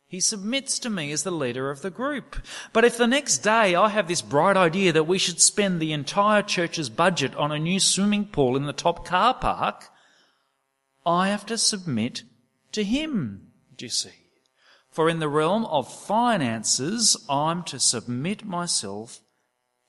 He 0.08 0.18
submits 0.18 0.80
to 0.80 0.90
me 0.90 1.12
as 1.12 1.22
the 1.22 1.30
leader 1.30 1.70
of 1.70 1.82
the 1.82 1.90
group. 1.90 2.36
But 2.72 2.84
if 2.84 2.96
the 2.96 3.06
next 3.06 3.38
day 3.38 3.76
I 3.76 3.88
have 3.90 4.08
this 4.08 4.20
bright 4.20 4.56
idea 4.56 4.92
that 4.92 5.06
we 5.06 5.16
should 5.18 5.40
spend 5.40 5.80
the 5.80 5.92
entire 5.92 6.42
church's 6.42 6.90
budget 6.90 7.36
on 7.36 7.52
a 7.52 7.58
new 7.58 7.78
swimming 7.78 8.26
pool 8.26 8.56
in 8.56 8.66
the 8.66 8.72
top 8.72 9.06
car 9.06 9.34
park, 9.34 9.88
I 11.04 11.28
have 11.28 11.46
to 11.46 11.58
submit 11.58 12.24
to 12.72 12.82
him, 12.82 13.52
do 13.76 13.84
you 13.84 13.90
see? 13.90 14.10
For 14.90 15.08
in 15.08 15.20
the 15.20 15.28
realm 15.28 15.66
of 15.66 15.92
finances, 15.92 17.16
I'm 17.28 17.62
to 17.64 17.78
submit 17.78 18.44
myself 18.44 19.20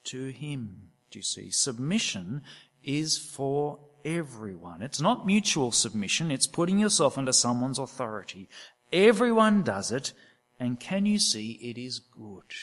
to 0.06 0.28
him. 0.28 0.90
Do 1.10 1.20
you 1.20 1.24
see? 1.24 1.50
Submission 1.52 2.42
is 2.88 3.18
for 3.18 3.80
everyone. 4.06 4.82
It's 4.82 5.02
not 5.02 5.28
mutual 5.28 5.72
submission, 5.72 6.32
it's 6.32 6.48
putting 6.48 6.80
yourself 6.80 7.18
under 7.18 7.34
someone's 7.34 7.78
authority. 7.78 8.50
Everyone 8.92 9.62
does 9.62 9.92
it, 9.92 10.14
and 10.60 10.80
can 10.80 11.06
you 11.06 11.20
see 11.20 11.52
it 11.62 11.78
is 11.78 12.00
good? 12.00 12.54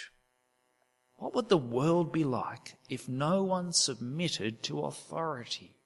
What 1.16 1.34
would 1.34 1.48
the 1.48 1.58
world 1.58 2.12
be 2.12 2.24
like 2.24 2.76
if 2.88 3.08
no 3.08 3.44
one 3.44 3.72
submitted 3.72 4.62
to 4.64 4.80
authority? 4.80 5.76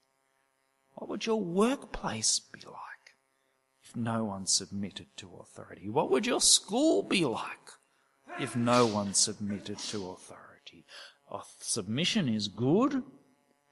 What 0.95 1.09
would 1.09 1.26
your 1.26 1.40
workplace 1.40 2.40
be 2.40 2.61
like 2.66 3.14
if 3.83 3.95
no 3.95 4.25
one 4.25 4.47
submitted 4.47 5.09
to 5.18 5.30
authority? 5.40 5.88
What 5.88 6.11
would 6.11 6.26
your 6.26 6.40
school 6.40 7.02
be 7.02 7.25
like 7.25 7.73
if 8.40 8.57
no 8.57 8.87
one 8.87 9.14
submitted 9.14 9.78
to 9.78 10.11
authority? 10.11 10.85
Submission 11.61 12.28
is 12.28 12.49
good 12.49 13.02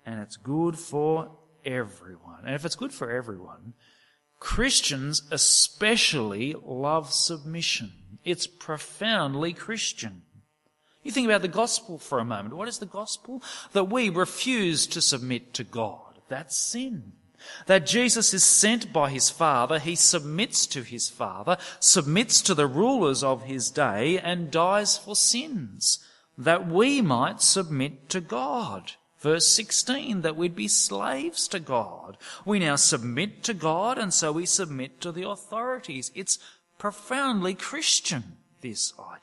and 0.06 0.20
it's 0.20 0.36
good 0.36 0.78
for 0.78 1.32
everyone. 1.64 2.44
And 2.44 2.54
if 2.54 2.64
it's 2.64 2.76
good 2.76 2.92
for 2.92 3.10
everyone, 3.10 3.74
Christians 4.38 5.22
especially 5.30 6.54
love 6.64 7.12
submission. 7.12 7.92
It's 8.24 8.46
profoundly 8.46 9.52
Christian. 9.52 10.22
You 11.02 11.10
think 11.12 11.26
about 11.26 11.42
the 11.42 11.48
gospel 11.48 11.98
for 11.98 12.18
a 12.18 12.24
moment. 12.24 12.56
What 12.56 12.68
is 12.68 12.78
the 12.78 12.86
gospel? 12.86 13.42
That 13.72 13.90
we 13.90 14.08
refuse 14.08 14.86
to 14.88 15.00
submit 15.00 15.52
to 15.54 15.64
God. 15.64 16.20
That's 16.28 16.56
sin. 16.56 17.12
That 17.66 17.86
Jesus 17.86 18.34
is 18.34 18.42
sent 18.42 18.92
by 18.92 19.10
his 19.10 19.30
Father, 19.30 19.78
he 19.78 19.94
submits 19.94 20.66
to 20.68 20.82
his 20.82 21.08
Father, 21.08 21.58
submits 21.78 22.40
to 22.42 22.54
the 22.54 22.66
rulers 22.66 23.22
of 23.22 23.44
his 23.44 23.70
day, 23.70 24.18
and 24.18 24.50
dies 24.50 24.96
for 24.96 25.14
sins, 25.14 26.04
that 26.36 26.66
we 26.66 27.00
might 27.00 27.40
submit 27.40 28.08
to 28.08 28.20
God. 28.20 28.92
Verse 29.20 29.48
16, 29.48 30.20
that 30.22 30.36
we'd 30.36 30.54
be 30.54 30.68
slaves 30.68 31.48
to 31.48 31.58
God. 31.58 32.18
We 32.44 32.58
now 32.58 32.76
submit 32.76 33.42
to 33.44 33.54
God 33.54 33.98
and 33.98 34.12
so 34.12 34.32
we 34.32 34.46
submit 34.46 35.00
to 35.00 35.10
the 35.10 35.28
authorities. 35.28 36.12
It's 36.14 36.38
profoundly 36.78 37.54
Christian, 37.54 38.36
this 38.60 38.92
idea. 38.98 39.20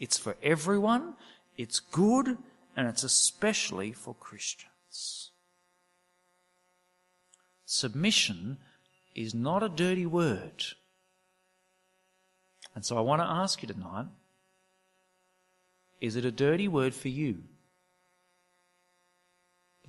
It's 0.00 0.18
for 0.18 0.36
everyone, 0.42 1.14
it's 1.56 1.80
good, 1.80 2.38
and 2.76 2.88
it's 2.88 3.04
especially 3.04 3.92
for 3.92 4.14
Christians. 4.14 5.30
Submission 7.64 8.58
is 9.14 9.34
not 9.34 9.62
a 9.62 9.68
dirty 9.68 10.06
word. 10.06 10.64
And 12.74 12.84
so 12.84 12.96
I 12.96 13.00
want 13.00 13.20
to 13.20 13.26
ask 13.26 13.62
you 13.62 13.68
tonight, 13.68 14.06
is 16.00 16.14
it 16.14 16.24
a 16.24 16.30
dirty 16.30 16.68
word 16.68 16.94
for 16.94 17.08
you? 17.08 17.42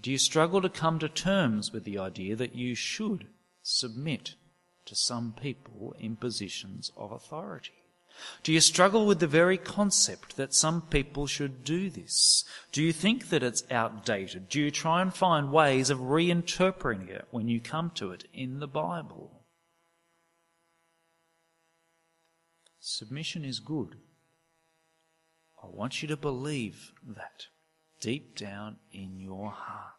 Do 0.01 0.11
you 0.11 0.17
struggle 0.17 0.61
to 0.61 0.69
come 0.69 0.99
to 0.99 1.09
terms 1.09 1.71
with 1.71 1.83
the 1.83 1.97
idea 1.97 2.35
that 2.35 2.55
you 2.55 2.75
should 2.75 3.27
submit 3.61 4.35
to 4.85 4.95
some 4.95 5.33
people 5.33 5.95
in 5.99 6.15
positions 6.15 6.91
of 6.95 7.11
authority? 7.11 7.73
Do 8.43 8.51
you 8.51 8.59
struggle 8.59 9.05
with 9.05 9.19
the 9.19 9.27
very 9.27 9.57
concept 9.57 10.35
that 10.35 10.53
some 10.53 10.81
people 10.81 11.27
should 11.27 11.63
do 11.63 11.89
this? 11.89 12.43
Do 12.71 12.83
you 12.83 12.91
think 12.91 13.29
that 13.29 13.43
it's 13.43 13.63
outdated? 13.71 14.49
Do 14.49 14.59
you 14.59 14.71
try 14.71 15.01
and 15.01 15.13
find 15.13 15.51
ways 15.51 15.89
of 15.89 15.99
reinterpreting 15.99 17.09
it 17.09 17.27
when 17.31 17.47
you 17.47 17.59
come 17.59 17.91
to 17.95 18.11
it 18.11 18.25
in 18.33 18.59
the 18.59 18.67
Bible? 18.67 19.45
Submission 22.79 23.45
is 23.45 23.59
good. 23.59 23.95
I 25.61 25.67
want 25.67 26.01
you 26.01 26.07
to 26.07 26.17
believe 26.17 26.91
that 27.05 27.47
deep 27.99 28.37
down 28.37 28.77
in 28.91 29.19
your 29.19 29.51
heart. 29.51 29.93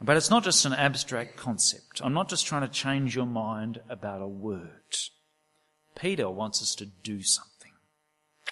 But 0.00 0.16
it's 0.16 0.30
not 0.30 0.44
just 0.44 0.64
an 0.64 0.72
abstract 0.72 1.36
concept. 1.36 2.00
I'm 2.04 2.14
not 2.14 2.28
just 2.28 2.46
trying 2.46 2.62
to 2.62 2.68
change 2.68 3.16
your 3.16 3.26
mind 3.26 3.80
about 3.88 4.20
a 4.20 4.28
word. 4.28 4.96
Peter 5.94 6.28
wants 6.28 6.60
us 6.60 6.74
to 6.76 6.86
do 6.86 7.22
something. 7.22 7.72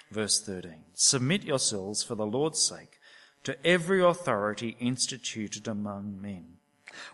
Verse 0.09 0.41
13 0.41 0.85
Submit 0.93 1.43
yourselves 1.43 2.03
for 2.03 2.15
the 2.15 2.25
Lord's 2.25 2.61
sake 2.61 2.99
to 3.43 3.57
every 3.65 4.01
authority 4.01 4.77
instituted 4.79 5.67
among 5.67 6.21
men, 6.21 6.57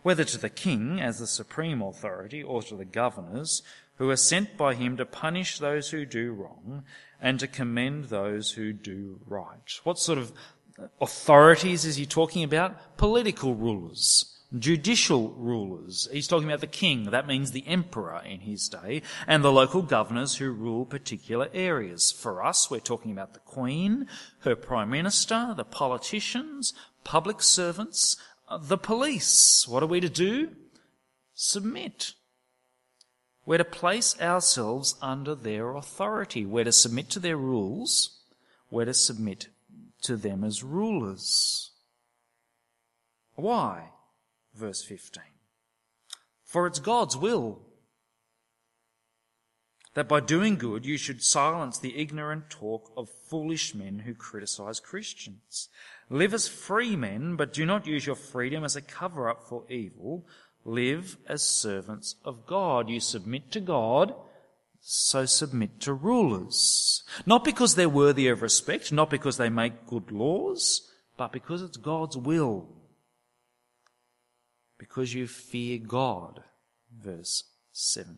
whether 0.03 0.23
to 0.23 0.37
the 0.37 0.49
king 0.49 1.01
as 1.01 1.19
the 1.19 1.27
supreme 1.27 1.81
authority 1.81 2.43
or 2.43 2.61
to 2.61 2.75
the 2.75 2.85
governors 2.85 3.63
who 3.97 4.09
are 4.09 4.15
sent 4.15 4.55
by 4.55 4.75
him 4.75 4.95
to 4.95 5.05
punish 5.05 5.59
those 5.59 5.89
who 5.89 6.05
do 6.05 6.31
wrong 6.31 6.83
and 7.21 7.39
to 7.39 7.47
commend 7.47 8.05
those 8.05 8.51
who 8.53 8.71
do 8.71 9.19
right. 9.25 9.79
What 9.83 9.99
sort 9.99 10.17
of 10.17 10.31
authorities 11.01 11.85
is 11.85 11.95
he 11.95 12.05
talking 12.05 12.43
about? 12.43 12.97
Political 12.97 13.55
rulers, 13.55 14.39
judicial 14.57 15.29
rulers. 15.37 16.07
He's 16.11 16.27
talking 16.27 16.47
about 16.47 16.61
the 16.61 16.67
king, 16.67 17.05
that 17.11 17.27
means 17.27 17.51
the 17.51 17.67
emperor 17.67 18.21
in 18.25 18.41
his 18.41 18.67
day, 18.67 19.01
and 19.27 19.43
the 19.43 19.51
local 19.51 19.81
governors 19.81 20.35
who 20.35 20.51
rule 20.51 20.85
particular 20.85 21.49
areas. 21.53 22.11
For 22.11 22.43
us, 22.43 22.69
we're 22.69 22.79
talking 22.79 23.11
about 23.11 23.33
the 23.33 23.39
queen, 23.39 24.07
her 24.39 24.55
prime 24.55 24.89
minister, 24.89 25.53
the 25.55 25.65
politicians, 25.65 26.73
public 27.03 27.41
servants, 27.41 28.17
uh, 28.47 28.57
the 28.57 28.77
police. 28.77 29.67
What 29.67 29.83
are 29.83 29.87
we 29.87 29.99
to 29.99 30.09
do? 30.09 30.49
Submit. 31.33 32.13
We're 33.45 33.57
to 33.57 33.65
place 33.65 34.19
ourselves 34.21 34.95
under 35.01 35.33
their 35.33 35.75
authority. 35.75 36.45
We're 36.45 36.65
to 36.65 36.71
submit 36.71 37.09
to 37.11 37.19
their 37.19 37.37
rules. 37.37 38.19
We're 38.69 38.85
to 38.85 38.93
submit 38.93 39.47
to 40.01 40.15
them 40.15 40.43
as 40.43 40.63
rulers. 40.63 41.71
Why? 43.35 43.89
Verse 44.53 44.83
15. 44.83 45.23
For 46.43 46.67
it's 46.67 46.79
God's 46.79 47.15
will 47.15 47.61
that 49.93 50.07
by 50.07 50.19
doing 50.19 50.55
good 50.55 50.85
you 50.85 50.97
should 50.97 51.21
silence 51.21 51.77
the 51.77 51.97
ignorant 51.99 52.49
talk 52.49 52.91
of 52.95 53.09
foolish 53.09 53.75
men 53.75 53.99
who 53.99 54.13
criticize 54.13 54.79
Christians. 54.79 55.69
Live 56.09 56.33
as 56.33 56.47
free 56.47 56.95
men, 56.95 57.35
but 57.35 57.53
do 57.53 57.65
not 57.65 57.85
use 57.85 58.05
your 58.05 58.15
freedom 58.15 58.63
as 58.63 58.75
a 58.75 58.81
cover 58.81 59.29
up 59.29 59.43
for 59.47 59.69
evil. 59.69 60.25
Live 60.65 61.17
as 61.27 61.41
servants 61.41 62.15
of 62.23 62.45
God. 62.45 62.89
You 62.89 62.99
submit 62.99 63.51
to 63.51 63.59
God, 63.59 64.13
so 64.81 65.25
submit 65.25 65.79
to 65.81 65.93
rulers. 65.93 67.03
Not 67.25 67.43
because 67.43 67.75
they're 67.75 67.89
worthy 67.89 68.27
of 68.27 68.41
respect, 68.41 68.91
not 68.91 69.09
because 69.09 69.37
they 69.37 69.49
make 69.49 69.85
good 69.87 70.11
laws, 70.11 70.89
but 71.17 71.31
because 71.31 71.61
it's 71.61 71.77
God's 71.77 72.17
will. 72.17 72.67
Because 74.77 75.13
you 75.13 75.27
fear 75.27 75.77
God. 75.77 76.43
Verse 76.97 77.43
17. 77.71 78.17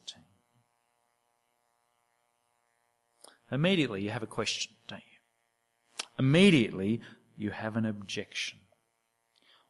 Immediately 3.52 4.02
you 4.02 4.12
have 4.12 4.24
a 4.24 4.28
question, 4.28 4.74
don't 4.88 5.00
you? 5.00 6.06
Immediately 6.18 7.02
you 7.36 7.50
have 7.50 7.76
an 7.76 7.86
objection. 7.86 8.60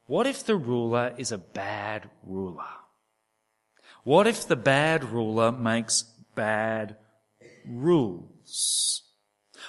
What 0.05 0.27
if 0.27 0.43
the 0.43 0.57
ruler 0.57 1.15
is 1.17 1.31
a 1.31 1.37
bad 1.37 2.09
ruler? 2.23 2.65
What 4.03 4.27
if 4.27 4.47
the 4.47 4.55
bad 4.55 5.03
ruler 5.05 5.51
makes 5.51 6.10
bad 6.41 6.97
rules? 7.67 9.03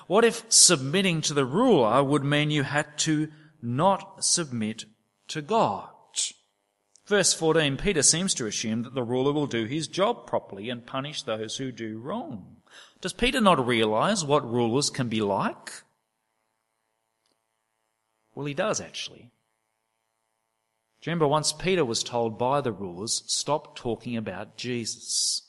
What 0.06 0.24
if 0.24 0.50
submitting 0.50 1.20
to 1.22 1.34
the 1.34 1.44
ruler 1.44 2.02
would 2.02 2.24
mean 2.24 2.50
you 2.50 2.62
had 2.62 2.96
to 3.00 3.28
not 3.60 4.24
submit 4.24 4.86
to 5.28 5.42
God? 5.42 5.90
Verse 7.06 7.34
14, 7.34 7.76
Peter 7.76 8.02
seems 8.02 8.32
to 8.32 8.46
assume 8.46 8.84
that 8.84 8.94
the 8.94 9.02
ruler 9.02 9.32
will 9.32 9.46
do 9.46 9.66
his 9.66 9.86
job 9.86 10.26
properly 10.26 10.70
and 10.70 10.86
punish 10.86 11.22
those 11.22 11.58
who 11.58 11.70
do 11.70 11.98
wrong. 11.98 12.56
Does 13.02 13.12
Peter 13.12 13.38
not 13.38 13.66
realize 13.66 14.24
what 14.24 14.50
rulers 14.50 14.88
can 14.88 15.10
be 15.10 15.20
like? 15.20 15.82
Well, 18.34 18.46
he 18.46 18.54
does 18.54 18.80
actually. 18.80 19.30
Do 21.02 21.10
you 21.10 21.12
remember 21.12 21.28
once 21.28 21.52
Peter 21.52 21.84
was 21.84 22.02
told 22.02 22.38
by 22.38 22.62
the 22.62 22.72
rulers, 22.72 23.24
stop 23.26 23.76
talking 23.76 24.16
about 24.16 24.56
Jesus. 24.56 25.41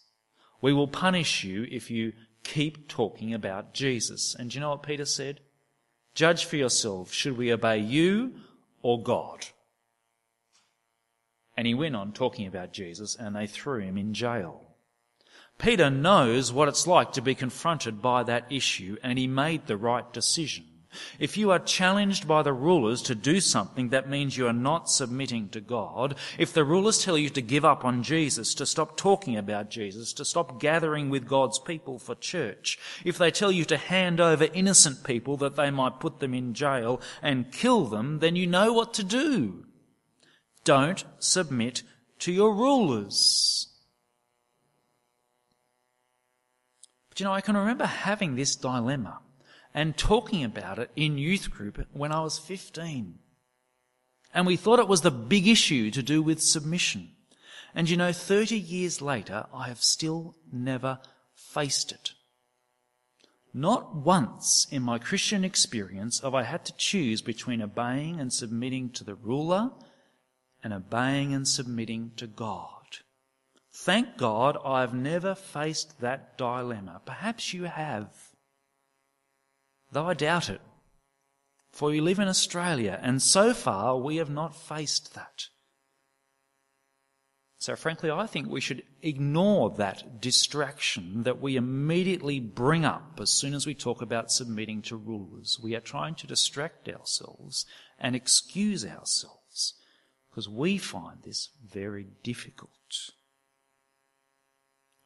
We 0.64 0.72
will 0.72 0.88
punish 0.88 1.44
you 1.44 1.68
if 1.70 1.92
you 1.92 2.14
keep 2.44 2.88
talking 2.88 3.34
about 3.34 3.74
Jesus. 3.74 4.34
And 4.34 4.50
do 4.50 4.56
you 4.56 4.62
know 4.62 4.70
what 4.70 4.82
Peter 4.82 5.04
said? 5.04 5.42
Judge 6.16 6.46
for 6.46 6.56
yourself. 6.56 7.12
Should 7.12 7.36
we 7.36 7.52
obey 7.52 7.80
you 7.80 8.36
or 8.82 9.04
God? 9.04 9.48
And 11.58 11.68
he 11.68 11.74
went 11.74 11.98
on 11.98 12.14
talking 12.14 12.48
about 12.48 12.72
Jesus 12.72 13.14
and 13.14 13.36
they 13.36 13.46
threw 13.46 13.82
him 13.82 13.98
in 13.98 14.14
jail. 14.14 14.62
Peter 15.58 15.90
knows 15.90 16.54
what 16.54 16.70
it's 16.70 16.88
like 16.88 17.12
to 17.12 17.22
be 17.22 17.36
confronted 17.36 18.02
by 18.02 18.24
that 18.24 18.50
issue 18.50 18.96
and 19.04 19.20
he 19.20 19.28
made 19.28 19.68
the 19.68 19.76
right 19.76 20.14
decision. 20.14 20.64
If 21.20 21.38
you 21.38 21.52
are 21.52 21.60
challenged 21.60 22.28
by 22.28 22.44
the 22.44 22.54
rulers 22.54 23.02
to 23.04 23.16
do 23.16 23.40
something, 23.40 23.90
that 23.90 24.10
means 24.10 24.38
you 24.38 24.48
are 24.48 24.54
not 24.54 24.90
submitting 24.90 25.50
to 25.50 25.62
God. 25.62 26.16
If 26.38 26.54
the 26.54 26.64
rulers 26.64 27.04
tell 27.04 27.18
you 27.18 27.30
to 27.30 27.42
give 27.42 27.66
up 27.66 27.86
on 27.86 28.04
Jesus, 28.04 28.54
to 28.56 28.66
stop 28.66 28.98
talking 28.98 29.38
about 29.38 29.70
Jesus, 29.70 30.14
to 30.14 30.26
stop 30.26 30.60
gathering 30.60 31.10
with 31.10 31.28
God's 31.28 31.60
people 31.60 32.00
for 32.00 32.16
church, 32.16 32.80
if 33.04 33.18
they 33.18 33.32
tell 33.32 33.52
you 33.52 33.66
to 33.66 33.78
hand 33.78 34.20
over 34.20 34.48
innocent 34.54 35.04
people 35.04 35.38
that 35.38 35.56
they 35.56 35.72
might 35.72 36.00
put 36.00 36.20
them 36.20 36.34
in 36.34 36.54
jail 36.54 37.02
and 37.22 37.52
kill 37.52 37.86
them, 37.86 38.20
then 38.20 38.36
you 38.36 38.48
know 38.48 38.74
what 38.74 38.94
to 38.96 39.04
do. 39.04 39.66
Don't 40.64 41.04
submit 41.20 41.84
to 42.20 42.32
your 42.32 42.54
rulers. 42.54 43.68
But 47.10 47.20
you 47.20 47.26
know, 47.26 47.34
I 47.34 47.42
can 47.42 47.56
remember 47.56 47.86
having 47.86 48.36
this 48.36 48.56
dilemma 48.56 49.20
and 49.74 49.98
talking 49.98 50.44
about 50.44 50.80
it 50.80 50.92
in 50.96 51.18
youth 51.18 51.50
group 51.50 51.86
when 51.94 52.12
I 52.12 52.22
was 52.22 52.38
15. 52.38 53.20
And 54.34 54.48
we 54.48 54.56
thought 54.56 54.80
it 54.80 54.88
was 54.88 55.02
the 55.02 55.12
big 55.12 55.48
issue 55.48 55.92
to 55.92 56.04
do 56.04 56.22
with 56.22 56.42
submission. 56.42 57.10
And 57.76 57.90
you 57.90 57.98
know, 57.98 58.12
30 58.12 58.58
years 58.58 59.02
later, 59.02 59.46
I 59.54 59.68
have 59.68 59.82
still 59.82 60.36
never 60.52 61.00
faced 61.36 61.92
it. 61.92 62.14
Not 63.54 63.96
once 63.96 64.66
in 64.72 64.82
my 64.82 64.98
Christian 64.98 65.44
experience 65.44 66.22
have 66.22 66.34
I 66.34 66.44
had 66.44 66.66
to 66.66 66.76
choose 66.76 67.22
between 67.22 67.62
obeying 67.62 68.20
and 68.20 68.34
submitting 68.34 68.90
to 68.92 69.04
the 69.04 69.14
ruler 69.14 69.72
and 70.64 70.74
obeying 70.74 71.34
and 71.34 71.48
submitting 71.48 72.14
to 72.18 72.26
God. 72.26 72.70
Thank 73.72 74.18
God 74.18 74.58
I've 74.64 74.94
never 74.94 75.36
faced 75.36 76.00
that 76.02 76.38
dilemma. 76.38 77.02
Perhaps 77.06 77.54
you 77.54 77.64
have. 77.66 78.33
Though 79.94 80.08
I 80.08 80.16
doubt 80.16 80.50
it. 80.50 80.60
For 81.72 81.90
we 81.90 82.02
live 82.02 82.18
in 82.18 82.28
Australia, 82.28 83.00
and 83.02 83.22
so 83.22 83.54
far 83.54 83.96
we 83.98 84.16
have 84.18 84.30
not 84.30 84.56
faced 84.56 85.14
that. 85.14 85.46
So, 87.60 87.76
frankly, 87.76 88.10
I 88.10 88.26
think 88.26 88.50
we 88.50 88.60
should 88.60 88.84
ignore 89.04 89.70
that 89.78 90.20
distraction 90.20 91.24
that 91.24 91.40
we 91.40 91.56
immediately 91.56 92.40
bring 92.40 92.86
up 92.86 93.20
as 93.22 93.30
soon 93.30 93.54
as 93.54 93.68
we 93.68 93.76
talk 93.76 94.02
about 94.02 94.32
submitting 94.32 94.82
to 94.84 94.98
rulers. 94.98 95.60
We 95.62 95.76
are 95.76 95.80
trying 95.80 96.16
to 96.16 96.28
distract 96.28 96.90
ourselves 96.90 97.66
and 98.00 98.16
excuse 98.16 98.84
ourselves 98.84 99.76
because 100.30 100.50
we 100.50 100.80
find 100.80 101.20
this 101.22 101.50
very 101.64 102.08
difficult. 102.24 103.12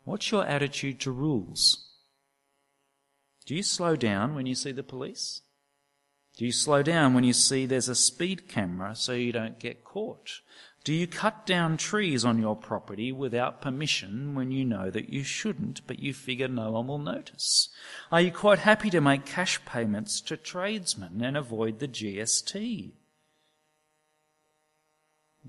What's 0.06 0.32
your 0.32 0.46
attitude 0.46 1.02
to 1.02 1.12
rules? 1.12 1.87
Do 3.48 3.56
you 3.56 3.64
slow 3.64 3.96
down 3.96 4.36
when 4.36 4.46
you 4.46 4.56
see 4.56 4.74
the 4.74 4.84
police? 4.84 5.40
Do 6.36 6.46
you 6.46 6.52
slow 6.52 6.84
down 6.84 7.14
when 7.14 7.24
you 7.24 7.32
see 7.32 7.66
there's 7.66 7.88
a 7.88 7.96
speed 7.96 8.50
camera 8.50 8.94
so 8.94 9.14
you 9.14 9.32
don't 9.32 9.58
get 9.58 9.86
caught? 9.86 10.42
Do 10.84 10.94
you 10.94 11.08
cut 11.08 11.46
down 11.46 11.78
trees 11.78 12.26
on 12.26 12.40
your 12.40 12.58
property 12.58 13.14
without 13.14 13.62
permission 13.62 14.36
when 14.36 14.52
you 14.52 14.66
know 14.66 14.90
that 14.90 15.08
you 15.08 15.24
shouldn't, 15.24 15.88
but 15.88 16.00
you 16.00 16.14
figure 16.14 16.50
no 16.50 16.72
one 16.72 16.88
will 16.88 16.98
notice? 16.98 17.70
Are 18.12 18.20
you 18.20 18.34
quite 18.34 18.60
happy 18.60 18.90
to 18.90 19.00
make 19.00 19.26
cash 19.26 19.64
payments 19.64 20.20
to 20.22 20.36
tradesmen 20.36 21.24
and 21.24 21.38
avoid 21.38 21.80
the 21.80 21.88
GST? 21.88 22.92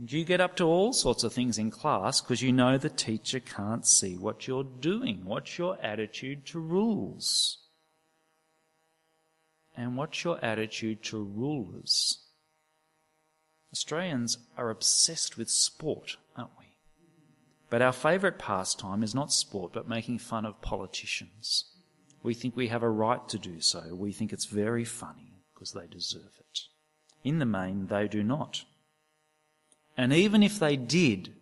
Do 0.04 0.16
you 0.16 0.24
get 0.24 0.40
up 0.40 0.54
to 0.56 0.64
all 0.64 0.92
sorts 0.92 1.24
of 1.24 1.32
things 1.32 1.58
in 1.58 1.72
class 1.72 2.20
because 2.20 2.42
you 2.42 2.52
know 2.52 2.78
the 2.78 2.90
teacher 2.90 3.40
can't 3.40 3.84
see 3.84 4.16
what 4.16 4.46
you're 4.46 4.62
doing. 4.62 5.22
What's 5.24 5.58
your 5.58 5.76
attitude 5.82 6.46
to 6.46 6.60
rules? 6.60 7.58
And 9.78 9.96
what's 9.96 10.24
your 10.24 10.44
attitude 10.44 11.04
to 11.04 11.22
rulers? 11.22 12.18
Australians 13.72 14.38
are 14.56 14.70
obsessed 14.70 15.38
with 15.38 15.48
sport, 15.48 16.16
aren't 16.36 16.50
we? 16.58 16.64
But 17.70 17.80
our 17.80 17.92
favourite 17.92 18.40
pastime 18.40 19.04
is 19.04 19.14
not 19.14 19.32
sport, 19.32 19.72
but 19.72 19.88
making 19.88 20.18
fun 20.18 20.44
of 20.44 20.60
politicians. 20.60 21.76
We 22.24 22.34
think 22.34 22.56
we 22.56 22.68
have 22.68 22.82
a 22.82 22.90
right 22.90 23.26
to 23.28 23.38
do 23.38 23.60
so. 23.60 23.94
We 23.94 24.10
think 24.10 24.32
it's 24.32 24.46
very 24.46 24.84
funny 24.84 25.44
because 25.54 25.70
they 25.74 25.86
deserve 25.86 26.32
it. 26.40 26.60
In 27.22 27.38
the 27.38 27.46
main, 27.46 27.86
they 27.86 28.08
do 28.08 28.24
not. 28.24 28.64
And 29.96 30.12
even 30.12 30.42
if 30.42 30.58
they 30.58 30.74
did, 30.74 31.34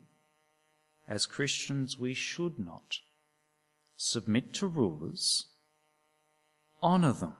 as 1.08 1.24
Christians, 1.24 1.98
we 1.98 2.12
should 2.12 2.58
not 2.58 2.98
submit 3.96 4.52
to 4.54 4.66
rulers, 4.66 5.46
honour 6.82 7.12
them, 7.12 7.36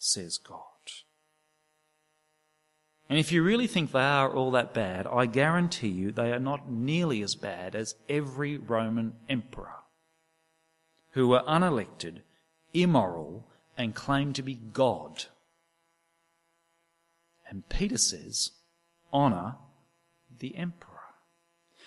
says 0.00 0.38
God. 0.38 0.64
And 3.08 3.18
if 3.18 3.32
you 3.32 3.42
really 3.42 3.66
think 3.66 3.90
they 3.90 3.98
are 3.98 4.32
all 4.32 4.52
that 4.52 4.72
bad, 4.72 5.06
I 5.06 5.26
guarantee 5.26 5.88
you 5.88 6.12
they 6.12 6.32
are 6.32 6.38
not 6.38 6.70
nearly 6.70 7.22
as 7.22 7.34
bad 7.34 7.74
as 7.74 7.96
every 8.08 8.56
Roman 8.56 9.14
emperor 9.28 9.74
who 11.10 11.26
were 11.26 11.42
unelected, 11.46 12.20
immoral, 12.72 13.44
and 13.76 13.94
claimed 13.94 14.36
to 14.36 14.42
be 14.42 14.54
God. 14.54 15.24
And 17.48 17.68
Peter 17.68 17.98
says, 17.98 18.52
honour 19.12 19.56
the 20.38 20.54
emperor. 20.56 20.86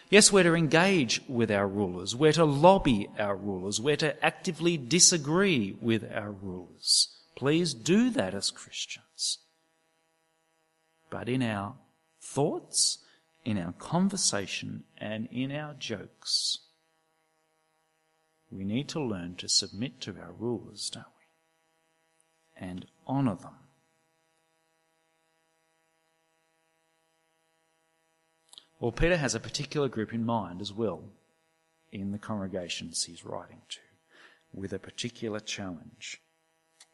Yes, 0.09 0.31
we're 0.31 0.43
to 0.43 0.55
engage 0.55 1.21
with 1.29 1.49
our 1.49 1.67
rulers. 1.67 2.15
We're 2.15 2.33
to 2.33 2.43
lobby 2.43 3.07
our 3.17 3.37
rulers. 3.37 3.79
We're 3.79 3.95
to 3.95 4.23
actively 4.23 4.75
disagree 4.75 5.77
with 5.81 6.03
our 6.13 6.31
rulers. 6.31 7.22
Please 7.35 7.73
do 7.73 8.09
that 8.11 8.33
as 8.33 8.51
Christians. 8.51 9.39
But 11.09 11.27
in 11.27 11.41
our 11.41 11.75
thoughts, 12.21 12.99
in 13.43 13.57
our 13.57 13.73
conversation, 13.73 14.83
and 14.97 15.27
in 15.31 15.51
our 15.51 15.73
jokes, 15.73 16.59
we 18.51 18.63
need 18.63 18.87
to 18.89 19.01
learn 19.01 19.35
to 19.35 19.49
submit 19.49 19.99
to 20.01 20.15
our 20.21 20.31
rulers, 20.31 20.89
don't 20.89 21.05
we? 21.05 22.65
And 22.67 22.85
honour 23.07 23.35
them. 23.35 23.55
Well, 28.79 28.91
Peter 28.91 29.17
has 29.17 29.33
a 29.33 29.39
particular 29.39 29.87
group 29.87 30.13
in 30.13 30.25
mind 30.25 30.61
as 30.61 30.71
well. 30.73 31.03
in 31.93 32.11
the 32.11 32.17
congregations 32.17 33.03
he's 33.03 33.23
writing 33.23 33.61
to 33.69 33.79
with 34.51 34.73
a 34.73 34.79
particular 34.79 35.39
challenge. 35.39 36.19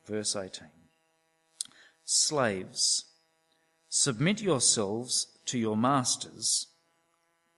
Verse 0.09 0.35
18 0.35 0.67
Slaves, 2.03 3.05
submit 3.89 4.41
yourselves 4.41 5.37
to 5.45 5.59
your 5.59 5.77
masters 5.77 6.65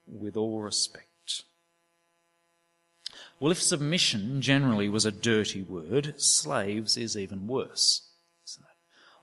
with 0.05 0.35
all 0.35 0.61
respect. 0.61 1.43
Well, 3.39 3.51
if 3.51 3.61
submission 3.61 4.41
generally 4.41 4.89
was 4.89 5.05
a 5.05 5.11
dirty 5.11 5.63
word, 5.63 6.21
slaves 6.21 6.97
is 6.97 7.15
even 7.15 7.47
worse. 7.47 8.09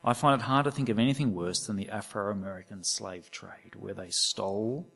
I 0.02 0.14
find 0.14 0.40
it 0.40 0.44
hard 0.44 0.64
to 0.64 0.70
think 0.70 0.88
of 0.88 0.98
anything 0.98 1.34
worse 1.34 1.66
than 1.66 1.76
the 1.76 1.90
Afro 1.90 2.32
American 2.32 2.82
slave 2.82 3.30
trade, 3.30 3.74
where 3.76 3.94
they 3.94 4.10
stole 4.10 4.90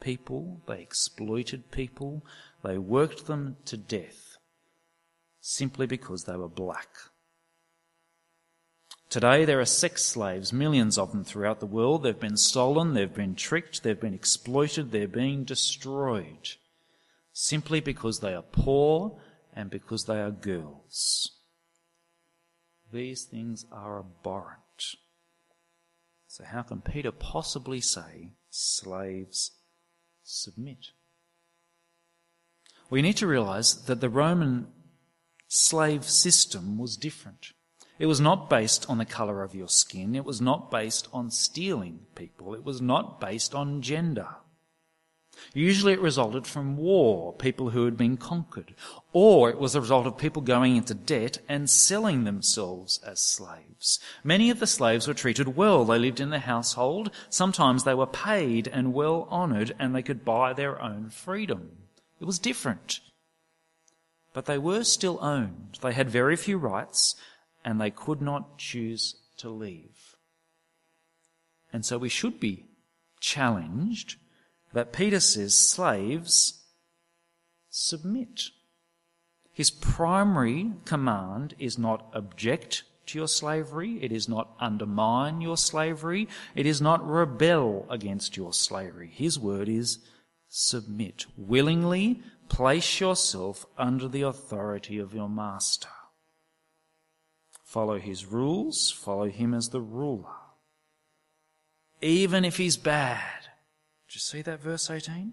people, 0.00 0.62
they 0.66 0.80
exploited 0.80 1.70
people, 1.70 2.24
they 2.64 2.78
worked 2.78 3.26
them 3.26 3.58
to 3.66 3.76
death 3.76 4.36
simply 5.40 5.86
because 5.86 6.24
they 6.24 6.36
were 6.36 6.48
black. 6.48 6.88
Today 9.12 9.44
there 9.44 9.60
are 9.60 9.66
sex 9.66 10.06
slaves, 10.06 10.54
millions 10.54 10.96
of 10.96 11.12
them 11.12 11.22
throughout 11.22 11.60
the 11.60 11.66
world. 11.66 12.02
They've 12.02 12.18
been 12.18 12.38
stolen, 12.38 12.94
they've 12.94 13.12
been 13.12 13.34
tricked, 13.34 13.82
they've 13.82 14.00
been 14.00 14.14
exploited, 14.14 14.90
they're 14.90 15.06
being 15.06 15.44
destroyed 15.44 16.52
simply 17.30 17.80
because 17.80 18.20
they 18.20 18.32
are 18.32 18.40
poor 18.40 19.20
and 19.52 19.68
because 19.68 20.06
they 20.06 20.18
are 20.18 20.30
girls. 20.30 21.30
These 22.90 23.24
things 23.24 23.66
are 23.70 24.00
abhorrent. 24.00 24.96
So 26.26 26.44
how 26.44 26.62
can 26.62 26.80
Peter 26.80 27.12
possibly 27.12 27.82
say, 27.82 28.30
slaves, 28.48 29.50
submit? 30.22 30.86
We 32.88 33.02
need 33.02 33.18
to 33.18 33.26
realize 33.26 33.74
that 33.84 34.00
the 34.00 34.08
Roman 34.08 34.68
slave 35.48 36.04
system 36.04 36.78
was 36.78 36.96
different. 36.96 37.52
It 38.02 38.06
was 38.06 38.20
not 38.20 38.50
based 38.50 38.84
on 38.90 38.98
the 38.98 39.04
colour 39.04 39.44
of 39.44 39.54
your 39.54 39.68
skin. 39.68 40.16
It 40.16 40.24
was 40.24 40.40
not 40.40 40.72
based 40.72 41.06
on 41.12 41.30
stealing 41.30 42.00
people. 42.16 42.52
It 42.52 42.64
was 42.64 42.82
not 42.82 43.20
based 43.20 43.54
on 43.54 43.80
gender. 43.80 44.26
Usually 45.54 45.92
it 45.92 46.00
resulted 46.00 46.44
from 46.44 46.76
war, 46.76 47.32
people 47.32 47.70
who 47.70 47.84
had 47.84 47.96
been 47.96 48.16
conquered, 48.16 48.74
or 49.12 49.50
it 49.50 49.58
was 49.60 49.76
a 49.76 49.80
result 49.80 50.08
of 50.08 50.18
people 50.18 50.42
going 50.42 50.74
into 50.74 50.94
debt 50.94 51.38
and 51.48 51.70
selling 51.70 52.24
themselves 52.24 52.98
as 53.06 53.20
slaves. 53.20 54.00
Many 54.24 54.50
of 54.50 54.58
the 54.58 54.66
slaves 54.66 55.06
were 55.06 55.14
treated 55.14 55.54
well. 55.54 55.84
They 55.84 56.00
lived 56.00 56.18
in 56.18 56.30
the 56.30 56.40
household. 56.40 57.12
Sometimes 57.30 57.84
they 57.84 57.94
were 57.94 58.06
paid 58.08 58.66
and 58.66 58.94
well 58.94 59.28
honoured 59.30 59.76
and 59.78 59.94
they 59.94 60.02
could 60.02 60.24
buy 60.24 60.54
their 60.54 60.82
own 60.82 61.10
freedom. 61.10 61.70
It 62.20 62.24
was 62.24 62.40
different. 62.40 62.98
But 64.32 64.46
they 64.46 64.58
were 64.58 64.82
still 64.82 65.18
owned. 65.22 65.78
They 65.82 65.92
had 65.92 66.10
very 66.10 66.34
few 66.34 66.58
rights 66.58 67.14
and 67.64 67.80
they 67.80 67.90
could 67.90 68.20
not 68.20 68.58
choose 68.58 69.16
to 69.38 69.50
leave. 69.50 70.16
And 71.72 71.84
so 71.84 71.98
we 71.98 72.08
should 72.08 72.38
be 72.38 72.66
challenged 73.20 74.16
that 74.72 74.92
Peter 74.92 75.20
says, 75.20 75.54
slaves, 75.54 76.62
submit. 77.70 78.50
His 79.52 79.70
primary 79.70 80.72
command 80.84 81.54
is 81.58 81.78
not 81.78 82.10
object 82.14 82.84
to 83.06 83.18
your 83.18 83.28
slavery. 83.28 84.02
It 84.02 84.12
is 84.12 84.28
not 84.28 84.54
undermine 84.60 85.40
your 85.40 85.56
slavery. 85.56 86.28
It 86.54 86.66
is 86.66 86.80
not 86.80 87.06
rebel 87.06 87.86
against 87.90 88.36
your 88.36 88.52
slavery. 88.52 89.10
His 89.12 89.38
word 89.38 89.68
is 89.68 89.98
submit. 90.48 91.26
Willingly 91.36 92.22
place 92.48 93.00
yourself 93.00 93.66
under 93.76 94.08
the 94.08 94.22
authority 94.22 94.98
of 94.98 95.14
your 95.14 95.28
master. 95.28 95.88
Follow 97.72 97.98
his 97.98 98.26
rules. 98.26 98.90
Follow 98.90 99.30
him 99.30 99.54
as 99.54 99.70
the 99.70 99.80
ruler. 99.80 100.36
Even 102.02 102.44
if 102.44 102.58
he's 102.58 102.76
bad. 102.76 103.44
Do 104.08 104.12
you 104.12 104.20
see 104.20 104.42
that 104.42 104.60
verse 104.60 104.90
18? 104.90 105.32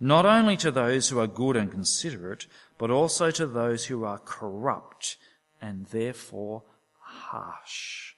Not 0.00 0.26
only 0.26 0.56
to 0.56 0.72
those 0.72 1.08
who 1.08 1.20
are 1.20 1.28
good 1.28 1.54
and 1.54 1.70
considerate, 1.70 2.48
but 2.78 2.90
also 2.90 3.30
to 3.30 3.46
those 3.46 3.84
who 3.84 4.02
are 4.02 4.18
corrupt 4.18 5.18
and 5.62 5.86
therefore 5.86 6.64
harsh. 6.98 8.14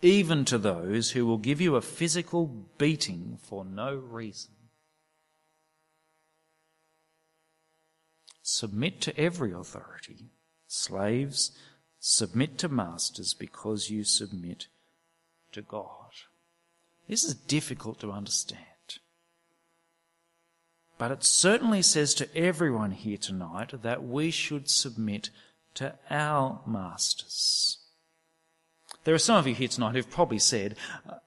Even 0.00 0.46
to 0.46 0.56
those 0.56 1.10
who 1.10 1.26
will 1.26 1.36
give 1.36 1.60
you 1.60 1.76
a 1.76 1.82
physical 1.82 2.46
beating 2.78 3.38
for 3.42 3.62
no 3.62 3.94
reason. 3.94 4.52
Submit 8.42 9.02
to 9.02 9.20
every 9.20 9.52
authority. 9.52 10.30
Slaves, 10.66 11.52
submit 12.04 12.58
to 12.58 12.68
masters 12.68 13.32
because 13.32 13.88
you 13.88 14.02
submit 14.02 14.66
to 15.52 15.62
God. 15.62 16.10
This 17.08 17.22
is 17.22 17.34
difficult 17.34 18.00
to 18.00 18.10
understand. 18.10 18.58
But 20.98 21.12
it 21.12 21.22
certainly 21.22 21.80
says 21.80 22.12
to 22.14 22.36
everyone 22.36 22.90
here 22.90 23.16
tonight 23.16 23.82
that 23.82 24.02
we 24.02 24.32
should 24.32 24.68
submit 24.68 25.30
to 25.74 25.94
our 26.10 26.60
masters. 26.66 27.78
There 29.04 29.14
are 29.14 29.18
some 29.18 29.36
of 29.36 29.46
you 29.46 29.54
here 29.54 29.68
tonight 29.68 29.94
who've 29.94 30.08
probably 30.08 30.38
said, 30.38 30.76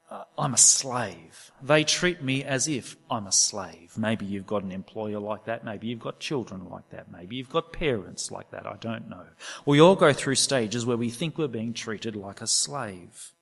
uh, 0.09 0.23
I'm 0.38 0.53
a 0.53 0.57
slave. 0.57 1.51
They 1.61 1.83
treat 1.83 2.21
me 2.21 2.43
as 2.43 2.67
if 2.67 2.95
I'm 3.09 3.27
a 3.27 3.31
slave. 3.31 3.97
Maybe 3.97 4.25
you've 4.25 4.47
got 4.47 4.63
an 4.63 4.71
employer 4.71 5.19
like 5.19 5.45
that. 5.45 5.65
Maybe 5.65 5.88
you've 5.88 5.99
got 5.99 6.19
children 6.19 6.69
like 6.69 6.89
that. 6.91 7.11
Maybe 7.11 7.35
you've 7.35 7.49
got 7.49 7.73
parents 7.73 8.31
like 8.31 8.51
that. 8.51 8.65
I 8.65 8.77
don't 8.79 9.09
know. 9.09 9.25
We 9.65 9.81
all 9.81 9.95
go 9.95 10.13
through 10.13 10.35
stages 10.35 10.85
where 10.85 10.97
we 10.97 11.09
think 11.09 11.38
we're 11.38 11.47
being 11.47 11.73
treated 11.73 12.15
like 12.15 12.41
a 12.41 12.47
slave. 12.47 13.33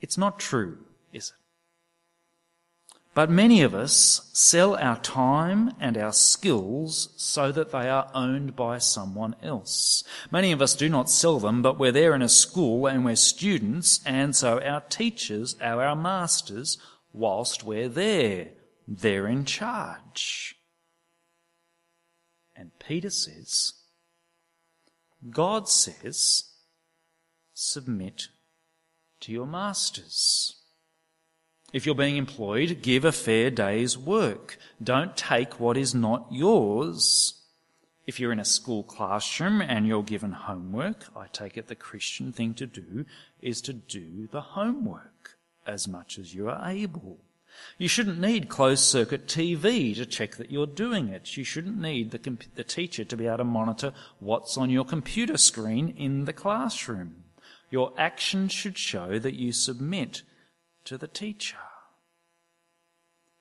It's 0.00 0.18
not 0.18 0.38
true, 0.38 0.78
is 1.12 1.28
it? 1.28 1.45
But 3.16 3.30
many 3.30 3.62
of 3.62 3.74
us 3.74 4.28
sell 4.34 4.76
our 4.76 4.98
time 4.98 5.72
and 5.80 5.96
our 5.96 6.12
skills 6.12 7.14
so 7.16 7.50
that 7.50 7.72
they 7.72 7.88
are 7.88 8.10
owned 8.12 8.54
by 8.54 8.76
someone 8.76 9.34
else. 9.42 10.04
Many 10.30 10.52
of 10.52 10.60
us 10.60 10.74
do 10.74 10.90
not 10.90 11.08
sell 11.08 11.38
them, 11.38 11.62
but 11.62 11.78
we're 11.78 11.92
there 11.92 12.14
in 12.14 12.20
a 12.20 12.28
school 12.28 12.86
and 12.86 13.06
we're 13.06 13.16
students, 13.16 14.00
and 14.04 14.36
so 14.36 14.60
our 14.60 14.82
teachers 14.82 15.56
are 15.62 15.82
our 15.82 15.96
masters 15.96 16.76
whilst 17.14 17.64
we're 17.64 17.88
there. 17.88 18.50
They're 18.86 19.26
in 19.26 19.46
charge. 19.46 20.56
And 22.54 22.72
Peter 22.78 23.08
says, 23.08 23.72
God 25.30 25.70
says, 25.70 26.50
submit 27.54 28.28
to 29.20 29.32
your 29.32 29.46
masters. 29.46 30.65
If 31.76 31.84
you're 31.84 31.94
being 31.94 32.16
employed, 32.16 32.80
give 32.80 33.04
a 33.04 33.12
fair 33.12 33.50
day's 33.50 33.98
work. 33.98 34.56
Don't 34.82 35.14
take 35.14 35.60
what 35.60 35.76
is 35.76 35.94
not 35.94 36.26
yours. 36.30 37.34
If 38.06 38.18
you're 38.18 38.32
in 38.32 38.40
a 38.40 38.46
school 38.46 38.82
classroom 38.82 39.60
and 39.60 39.86
you're 39.86 40.02
given 40.02 40.32
homework, 40.32 41.04
I 41.14 41.26
take 41.26 41.58
it 41.58 41.66
the 41.66 41.74
Christian 41.74 42.32
thing 42.32 42.54
to 42.54 42.66
do 42.66 43.04
is 43.42 43.60
to 43.60 43.74
do 43.74 44.26
the 44.32 44.40
homework 44.40 45.36
as 45.66 45.86
much 45.86 46.18
as 46.18 46.34
you 46.34 46.48
are 46.48 46.66
able. 46.66 47.18
You 47.76 47.88
shouldn't 47.88 48.20
need 48.20 48.48
closed 48.48 48.82
circuit 48.82 49.26
TV 49.26 49.94
to 49.96 50.06
check 50.06 50.36
that 50.36 50.50
you're 50.50 50.66
doing 50.66 51.08
it. 51.10 51.36
You 51.36 51.44
shouldn't 51.44 51.78
need 51.78 52.10
the, 52.10 52.18
comp- 52.18 52.54
the 52.54 52.64
teacher 52.64 53.04
to 53.04 53.16
be 53.18 53.26
able 53.26 53.36
to 53.36 53.44
monitor 53.44 53.92
what's 54.18 54.56
on 54.56 54.70
your 54.70 54.86
computer 54.86 55.36
screen 55.36 55.92
in 55.98 56.24
the 56.24 56.32
classroom. 56.32 57.24
Your 57.70 57.92
actions 57.98 58.52
should 58.52 58.78
show 58.78 59.18
that 59.18 59.34
you 59.34 59.52
submit 59.52 60.22
to 60.86 60.98
the 60.98 61.08
teacher. 61.08 61.56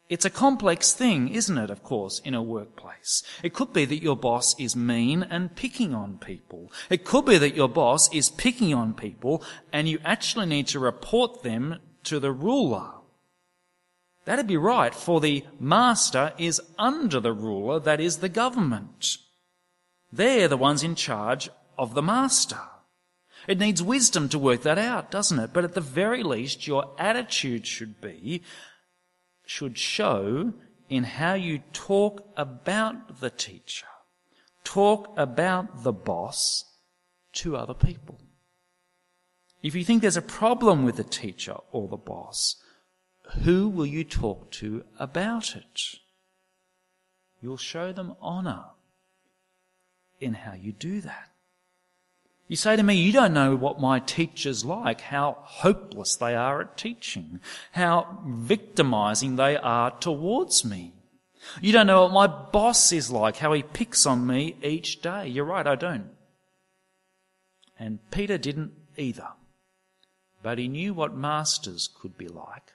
It's 0.08 0.26
a 0.26 0.30
complex 0.30 0.94
thing, 0.94 1.30
isn't 1.30 1.58
it, 1.58 1.72
of 1.72 1.82
course, 1.82 2.20
in 2.20 2.36
a 2.36 2.44
workplace? 2.44 3.24
It 3.42 3.56
could 3.56 3.74
be 3.74 3.86
that 3.86 4.04
your 4.04 4.16
boss 4.16 4.60
is 4.60 4.76
mean 4.76 5.24
and 5.24 5.56
picking 5.56 5.96
on 5.96 6.20
people. 6.20 6.72
It 6.92 7.06
could 7.06 7.26
be 7.26 7.40
that 7.40 7.56
your 7.56 7.70
boss 7.70 8.14
is 8.14 8.30
picking 8.30 8.72
on 8.72 8.94
people 8.94 9.44
and 9.74 9.90
you 9.90 9.98
actually 10.06 10.46
need 10.46 10.68
to 10.68 10.80
report 10.80 11.42
them 11.42 11.80
to 12.04 12.20
the 12.20 12.32
ruler. 12.32 12.92
That'd 14.26 14.48
be 14.48 14.58
right, 14.58 14.94
for 14.94 15.20
the 15.22 15.44
master 15.60 16.34
is 16.38 16.62
under 16.78 17.20
the 17.20 17.34
ruler, 17.34 17.80
that 17.80 18.00
is 18.00 18.18
the 18.18 18.30
government. 18.30 19.18
They're 20.12 20.48
the 20.48 20.58
ones 20.58 20.84
in 20.84 20.94
charge 20.94 21.50
of 21.78 21.96
the 21.96 22.04
master. 22.04 22.60
It 23.48 23.60
needs 23.60 23.82
wisdom 23.82 24.30
to 24.30 24.40
work 24.40 24.64
that 24.64 24.78
out, 24.78 25.12
doesn't 25.12 25.40
it? 25.40 25.52
But 25.54 25.64
at 25.64 25.74
the 25.74 25.82
very 25.82 26.24
least, 26.24 26.68
your 26.68 26.92
attitude 26.98 27.68
should 27.68 28.02
be, 28.02 28.42
should 29.46 29.78
show 29.78 30.54
in 30.90 31.04
how 31.04 31.34
you 31.34 31.60
talk 31.74 32.28
about 32.36 33.20
the 33.20 33.30
teacher, 33.30 33.88
talk 34.64 35.14
about 35.18 35.84
the 35.84 35.94
boss 35.94 36.64
to 37.34 37.56
other 37.56 37.74
people. 37.74 38.20
If 39.62 39.76
you 39.76 39.84
think 39.84 40.02
there's 40.02 40.18
a 40.18 40.22
problem 40.22 40.84
with 40.84 40.98
the 40.98 41.04
teacher 41.04 41.56
or 41.72 41.88
the 41.88 41.98
boss, 41.98 42.56
who 43.44 43.68
will 43.68 43.86
you 43.86 44.04
talk 44.04 44.52
to 44.52 44.84
about 45.00 45.56
it? 45.56 45.82
You'll 47.42 47.58
show 47.58 47.92
them 47.92 48.16
honour 48.22 48.66
in 50.20 50.34
how 50.34 50.54
you 50.54 50.72
do 50.72 51.02
that. 51.02 51.30
You 52.48 52.56
say 52.56 52.76
to 52.76 52.84
me, 52.84 52.96
you 52.96 53.12
don't 53.12 53.34
know 53.34 53.56
what 53.56 53.80
my 53.80 54.00
teacher's 54.00 54.64
like, 54.64 55.02
how 55.02 55.38
hopeless 55.42 56.16
they 56.16 56.36
are 56.36 56.62
at 56.62 56.78
teaching, 56.78 57.40
how 57.72 58.20
victimizing 58.26 59.36
they 59.36 59.58
are 59.58 59.92
towards 59.92 60.64
me. 60.64 60.94
You 61.60 61.72
don't 61.72 61.88
know 61.88 62.04
what 62.04 62.14
my 62.14 62.28
boss 62.28 62.92
is 62.92 63.10
like, 63.10 63.38
how 63.38 63.54
he 63.54 63.64
picks 63.64 64.06
on 64.06 64.28
me 64.28 64.58
each 64.62 65.02
day. 65.02 65.28
You're 65.28 65.46
right, 65.46 65.66
I 65.66 65.76
don't. 65.76 66.10
And 67.80 68.00
Peter 68.12 68.38
didn't 68.38 68.74
either. 68.96 69.30
But 70.44 70.60
he 70.60 70.68
knew 70.68 70.94
what 70.94 71.16
masters 71.16 71.90
could 72.00 72.16
be 72.16 72.28
like, 72.28 72.74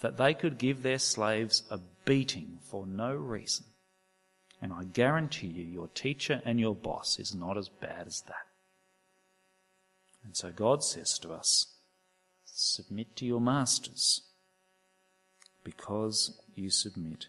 that 0.00 0.16
they 0.16 0.34
could 0.34 0.58
give 0.58 0.82
their 0.82 0.98
slaves 0.98 1.62
a 1.70 1.78
beating 2.04 2.58
for 2.62 2.84
no 2.84 3.14
reason. 3.14 3.66
And 4.60 4.72
I 4.72 4.84
guarantee 4.84 5.46
you, 5.46 5.64
your 5.64 5.88
teacher 5.88 6.42
and 6.44 6.58
your 6.58 6.74
boss 6.74 7.20
is 7.20 7.32
not 7.32 7.56
as 7.56 7.68
bad 7.68 8.08
as 8.08 8.22
that. 8.22 8.46
And 10.24 10.36
so 10.36 10.50
God 10.50 10.84
says 10.84 11.18
to 11.20 11.32
us, 11.32 11.66
submit 12.44 13.16
to 13.16 13.26
your 13.26 13.40
masters 13.40 14.22
because 15.64 16.40
you 16.54 16.70
submit 16.70 17.26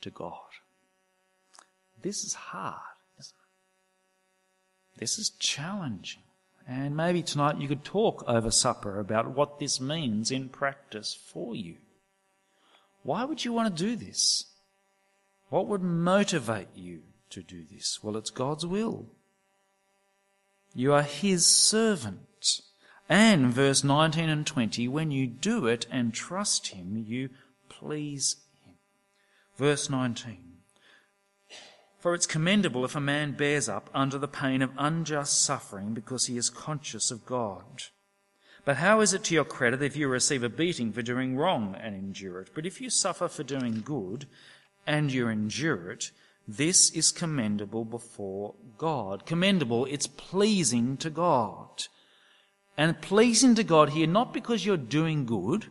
to 0.00 0.10
God. 0.10 0.32
This 2.00 2.24
is 2.24 2.34
hard, 2.34 2.74
isn't 3.18 3.34
it? 4.94 5.00
This 5.00 5.18
is 5.18 5.30
challenging. 5.30 6.22
And 6.66 6.96
maybe 6.96 7.22
tonight 7.22 7.58
you 7.58 7.66
could 7.66 7.84
talk 7.84 8.22
over 8.28 8.50
supper 8.50 9.00
about 9.00 9.34
what 9.34 9.58
this 9.58 9.80
means 9.80 10.30
in 10.30 10.48
practice 10.50 11.14
for 11.14 11.54
you. 11.54 11.76
Why 13.02 13.24
would 13.24 13.44
you 13.44 13.52
want 13.52 13.74
to 13.74 13.82
do 13.82 13.96
this? 13.96 14.44
What 15.48 15.66
would 15.66 15.82
motivate 15.82 16.68
you 16.74 17.00
to 17.30 17.42
do 17.42 17.64
this? 17.70 18.00
Well, 18.02 18.16
it's 18.16 18.30
God's 18.30 18.66
will. 18.66 19.06
You 20.78 20.92
are 20.92 21.02
his 21.02 21.44
servant. 21.44 22.60
And 23.08 23.52
verse 23.52 23.82
19 23.82 24.28
and 24.28 24.46
20, 24.46 24.86
when 24.86 25.10
you 25.10 25.26
do 25.26 25.66
it 25.66 25.88
and 25.90 26.14
trust 26.14 26.68
him, 26.68 27.04
you 27.04 27.30
please 27.68 28.36
him. 28.64 28.74
Verse 29.56 29.90
19. 29.90 30.38
For 31.98 32.14
it's 32.14 32.28
commendable 32.28 32.84
if 32.84 32.94
a 32.94 33.00
man 33.00 33.32
bears 33.32 33.68
up 33.68 33.90
under 33.92 34.18
the 34.18 34.28
pain 34.28 34.62
of 34.62 34.70
unjust 34.78 35.42
suffering 35.42 35.94
because 35.94 36.26
he 36.26 36.36
is 36.36 36.48
conscious 36.48 37.10
of 37.10 37.26
God. 37.26 37.82
But 38.64 38.76
how 38.76 39.00
is 39.00 39.12
it 39.12 39.24
to 39.24 39.34
your 39.34 39.44
credit 39.44 39.82
if 39.82 39.96
you 39.96 40.06
receive 40.06 40.44
a 40.44 40.48
beating 40.48 40.92
for 40.92 41.02
doing 41.02 41.36
wrong 41.36 41.74
and 41.74 41.96
endure 41.96 42.42
it? 42.42 42.50
But 42.54 42.66
if 42.66 42.80
you 42.80 42.88
suffer 42.88 43.26
for 43.26 43.42
doing 43.42 43.82
good 43.84 44.26
and 44.86 45.12
you 45.12 45.26
endure 45.26 45.90
it, 45.90 46.12
this 46.50 46.88
is 46.90 47.12
commendable 47.12 47.84
before 47.84 48.54
God. 48.78 49.26
Commendable, 49.26 49.84
it's 49.84 50.06
pleasing 50.06 50.96
to 50.96 51.10
God. 51.10 51.84
And 52.78 53.02
pleasing 53.02 53.54
to 53.56 53.64
God 53.64 53.90
here, 53.90 54.06
not 54.06 54.32
because 54.32 54.64
you're 54.64 54.78
doing 54.78 55.26
good, 55.26 55.66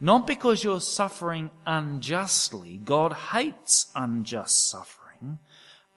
not 0.00 0.26
because 0.26 0.64
you're 0.64 0.80
suffering 0.80 1.50
unjustly. 1.64 2.80
God 2.84 3.12
hates 3.12 3.92
unjust 3.94 4.68
suffering, 4.68 5.38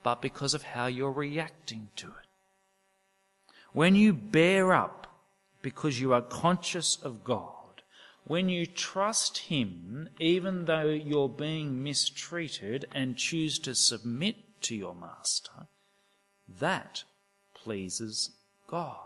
but 0.03 0.21
because 0.21 0.53
of 0.53 0.61
how 0.61 0.85
you're 0.85 1.11
reacting 1.11 1.87
to 1.95 2.07
it. 2.07 3.49
When 3.71 3.95
you 3.95 4.13
bear 4.13 4.73
up 4.73 5.07
because 5.63 5.99
you 5.99 6.13
are 6.13 6.21
conscious 6.21 6.97
of 7.01 7.23
God, 7.23 7.62
when 8.25 8.49
you 8.49 8.65
trust 8.65 9.37
Him, 9.37 10.09
even 10.19 10.65
though 10.65 10.89
you're 10.89 11.29
being 11.29 11.83
mistreated 11.83 12.85
and 12.93 13.17
choose 13.17 13.59
to 13.59 13.75
submit 13.75 14.61
to 14.61 14.75
your 14.75 14.95
Master, 14.95 15.67
that 16.47 17.03
pleases 17.53 18.31
God. 18.67 18.97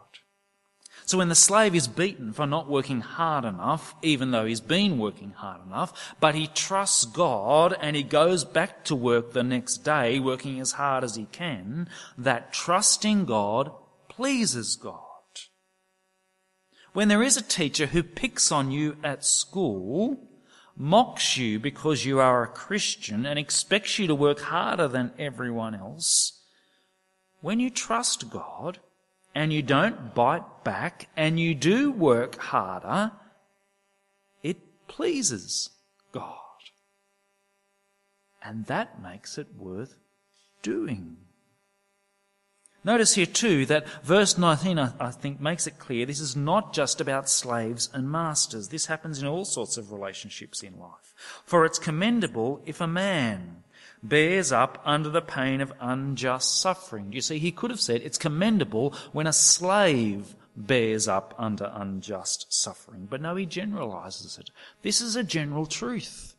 So 1.06 1.18
when 1.18 1.30
the 1.30 1.36
slave 1.36 1.76
is 1.76 1.88
beaten 1.88 2.34
for 2.34 2.46
not 2.46 2.70
working 2.70 3.02
hard 3.02 3.46
enough, 3.46 3.96
even 4.02 4.32
though 4.32 4.46
he's 4.46 4.62
been 4.62 4.98
working 4.98 5.32
hard 5.32 5.66
enough, 5.66 6.16
but 6.20 6.36
he 6.36 6.48
trusts 6.48 7.06
God 7.06 7.76
and 7.80 7.96
he 7.96 8.04
goes 8.04 8.44
back 8.44 8.84
to 8.86 8.96
work 8.96 9.32
the 9.32 9.44
next 9.44 9.80
day 9.80 10.20
working 10.20 10.60
as 10.60 10.74
hard 10.74 11.04
as 11.04 11.16
he 11.16 11.26
can, 11.32 11.88
that 12.18 12.52
trusting 12.52 13.26
God 13.26 13.72
pleases 14.10 14.76
God. 14.76 15.07
When 16.94 17.08
there 17.08 17.24
is 17.24 17.38
a 17.38 17.42
teacher 17.42 17.88
who 17.88 18.04
picks 18.04 18.52
on 18.52 18.72
you 18.72 18.98
at 19.04 19.24
school, 19.26 20.18
mocks 20.76 21.38
you 21.38 21.60
because 21.60 22.06
you 22.06 22.20
are 22.20 22.44
a 22.44 22.48
Christian 22.48 23.26
and 23.26 23.38
expects 23.38 24.00
you 24.00 24.08
to 24.08 24.16
work 24.16 24.40
harder 24.40 24.88
than 24.88 25.12
everyone 25.18 25.76
else, 25.76 26.44
when 27.42 27.60
you 27.60 27.70
trust 27.70 28.30
God 28.30 28.80
and 29.36 29.54
you 29.54 29.62
don't 29.62 30.16
bite 30.16 30.64
back 30.64 31.10
and 31.16 31.40
you 31.40 31.54
do 31.54 31.92
work 31.92 32.38
harder, 32.38 33.12
it 34.42 34.58
pleases 34.88 35.70
God. 36.12 36.34
And 38.44 38.66
that 38.66 39.02
makes 39.02 39.38
it 39.38 39.48
worth 39.56 39.96
doing. 40.62 41.18
Notice 42.88 43.16
here 43.16 43.26
too 43.26 43.66
that 43.66 43.86
verse 44.02 44.38
19, 44.38 44.80
I 44.80 45.12
think, 45.12 45.42
makes 45.42 45.68
it 45.68 45.78
clear 45.78 46.06
this 46.06 46.22
is 46.22 46.38
not 46.38 46.72
just 46.72 47.02
about 47.02 47.30
slaves 47.30 47.90
and 47.94 48.10
masters. 48.10 48.70
This 48.70 48.86
happens 48.86 49.22
in 49.22 49.28
all 49.28 49.44
sorts 49.44 49.76
of 49.76 49.92
relationships 49.92 50.64
in 50.64 50.80
life. 50.80 51.14
For 51.44 51.66
it's 51.66 51.80
commendable 51.80 52.62
if 52.66 52.80
a 52.80 52.88
man 52.88 53.64
bears 54.02 54.54
up 54.54 54.82
under 54.86 55.10
the 55.10 55.22
pain 55.22 55.60
of 55.60 55.74
unjust 55.82 56.62
suffering. 56.62 57.12
You 57.12 57.20
see, 57.20 57.40
he 57.40 57.52
could 57.52 57.72
have 57.72 57.82
said 57.82 58.04
it's 58.04 58.18
commendable 58.18 58.94
when 59.12 59.28
a 59.28 59.34
slave 59.34 60.34
bears 60.56 61.10
up 61.10 61.36
under 61.38 61.70
unjust 61.76 62.54
suffering. 62.54 63.06
But 63.10 63.20
no, 63.20 63.36
he 63.36 63.46
generalizes 63.46 64.38
it. 64.38 64.50
This 64.82 65.02
is 65.02 65.18
a 65.18 65.26
general 65.26 65.66
truth. 65.66 66.36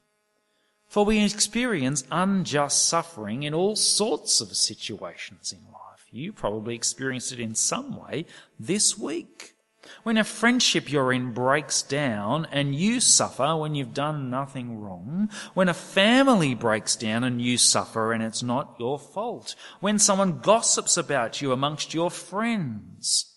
For 0.86 1.04
we 1.04 1.22
experience 1.22 2.04
unjust 2.10 2.88
suffering 2.88 3.42
in 3.42 3.52
all 3.52 3.76
sorts 3.76 4.40
of 4.40 4.56
situations 4.56 5.52
in 5.52 5.58
life. 5.70 5.77
You 6.10 6.32
probably 6.32 6.74
experienced 6.74 7.32
it 7.32 7.40
in 7.40 7.54
some 7.54 7.96
way 7.96 8.24
this 8.58 8.96
week. 8.98 9.54
When 10.02 10.16
a 10.16 10.24
friendship 10.24 10.90
you're 10.90 11.12
in 11.12 11.32
breaks 11.32 11.82
down 11.82 12.46
and 12.50 12.74
you 12.74 13.00
suffer 13.00 13.56
when 13.56 13.74
you've 13.74 13.94
done 13.94 14.30
nothing 14.30 14.80
wrong. 14.80 15.30
When 15.54 15.68
a 15.68 15.74
family 15.74 16.54
breaks 16.54 16.96
down 16.96 17.24
and 17.24 17.40
you 17.40 17.58
suffer 17.58 18.12
and 18.12 18.22
it's 18.22 18.42
not 18.42 18.76
your 18.78 18.98
fault. 18.98 19.54
When 19.80 19.98
someone 19.98 20.40
gossips 20.40 20.96
about 20.96 21.40
you 21.40 21.52
amongst 21.52 21.94
your 21.94 22.10
friends. 22.10 23.34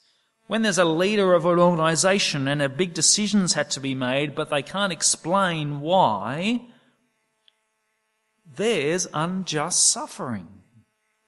When 0.48 0.62
there's 0.62 0.78
a 0.78 0.86
leader 0.86 1.34
of 1.34 1.46
an 1.46 1.60
organization 1.60 2.48
and 2.48 2.62
a 2.62 2.70
big 2.70 2.94
decisions 2.94 3.54
had 3.54 3.70
to 3.72 3.80
be 3.80 3.96
made, 3.96 4.36
but 4.36 4.50
they 4.50 4.62
can't 4.62 4.92
explain 4.92 5.80
why, 5.80 6.68
there's 8.46 9.08
unjust 9.14 9.88
suffering. 9.88 10.61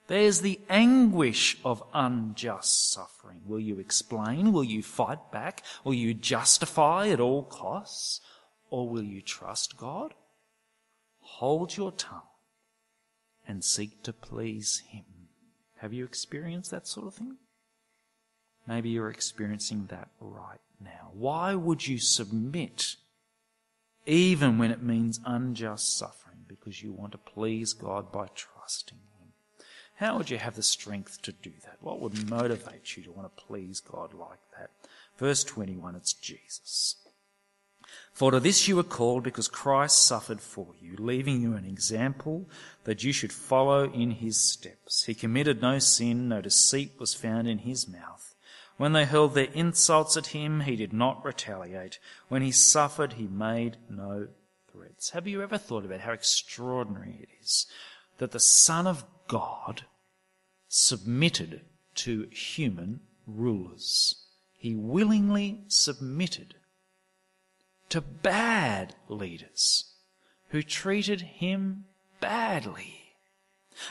There's 0.08 0.42
the 0.42 0.60
anguish 0.70 1.58
of 1.64 1.84
unjust 1.94 2.92
suffering. 2.92 3.42
Will 3.46 3.60
you 3.60 3.80
explain? 3.80 4.52
Will 4.52 4.64
you 4.64 4.84
fight 4.84 5.32
back? 5.32 5.64
Will 5.84 5.94
you 5.94 6.14
justify 6.14 7.08
at 7.10 7.22
all 7.22 7.44
costs? 7.44 8.20
Or 8.70 8.90
will 8.90 9.04
you 9.04 9.22
trust 9.22 9.78
God? 9.78 10.14
Hold 11.22 11.78
your 11.78 11.92
tongue 11.92 12.22
and 13.48 13.64
seek 13.64 14.04
to 14.04 14.14
please 14.14 14.84
Him. 14.88 15.06
Have 15.78 15.94
you 15.94 16.06
experienced 16.06 16.72
that 16.72 16.88
sort 16.88 17.08
of 17.08 17.16
thing? 17.16 17.38
Maybe 18.68 18.90
you're 18.90 19.10
experiencing 19.10 19.88
that 19.88 20.10
right 20.20 20.62
now. 20.82 21.12
Why 21.14 21.56
would 21.56 21.88
you 21.88 21.98
submit 21.98 22.96
even 24.06 24.58
when 24.58 24.72
it 24.72 24.82
means 24.82 25.20
unjust 25.26 25.98
suffering? 25.98 26.46
Because 26.48 26.82
you 26.82 26.94
want 26.94 27.12
to 27.14 27.18
please 27.18 27.74
God 27.74 28.12
by 28.12 28.28
trusting 28.34 29.00
how 30.04 30.18
would 30.18 30.30
you 30.30 30.38
have 30.38 30.56
the 30.56 30.64
strength 30.64 31.22
to 31.22 31.32
do 31.32 31.52
that? 31.64 31.78
What 31.80 32.02
would 32.02 32.30
motivate 32.30 32.98
you 32.98 33.04
to 33.04 33.12
want 33.12 33.34
to 33.34 33.44
please 33.44 33.80
God 33.80 34.14
like 34.14 34.40
that? 34.58 34.70
Verse 35.18 35.46
21, 35.46 35.96
it's 35.96 36.12
Jesus. 36.12 36.98
For 38.12 38.32
to 38.32 38.42
this 38.42 38.68
you 38.68 38.76
were 38.76 38.84
called 38.84 39.24
because 39.24 39.48
Christ 39.48 40.06
suffered 40.06 40.42
for 40.42 40.68
you, 40.82 40.98
leaving 40.98 41.42
you 41.42 41.54
an 41.56 41.64
example 41.64 42.50
that 42.84 43.06
you 43.06 43.14
should 43.14 43.32
follow 43.32 43.90
in 43.94 44.12
his 44.12 44.38
steps. 44.38 45.06
He 45.06 45.14
committed 45.14 45.62
no 45.62 45.80
sin, 45.80 46.28
no 46.28 46.42
deceit 46.42 46.92
was 47.00 47.14
found 47.14 47.48
in 47.48 47.60
his 47.60 47.88
mouth. 47.88 48.36
When 48.76 48.92
they 48.92 49.06
hurled 49.06 49.36
their 49.36 49.52
insults 49.54 50.18
at 50.18 50.28
him, 50.28 50.62
he 50.62 50.76
did 50.76 50.92
not 50.92 51.24
retaliate. 51.24 52.00
When 52.28 52.42
he 52.42 52.52
suffered, 52.52 53.14
he 53.14 53.28
made 53.28 53.78
no 53.90 54.28
threats. 54.70 55.12
Have 55.12 55.28
you 55.28 55.42
ever 55.42 55.58
thought 55.58 55.86
about 55.86 56.02
how 56.02 56.12
extraordinary 56.12 57.20
it 57.22 57.30
is 57.42 57.68
that 58.18 58.32
the 58.32 58.40
Son 58.40 58.86
of 58.86 59.06
God 59.28 59.86
submitted 60.76 61.62
to 61.94 62.28
human 62.32 63.00
rulers. 63.28 64.26
He 64.58 64.74
willingly 64.74 65.62
submitted 65.68 66.56
to 67.90 68.02
bad 68.02 68.96
leaders 69.08 69.94
who 70.50 70.64
treated 70.64 71.22
him 71.22 71.86
badly. 72.20 73.14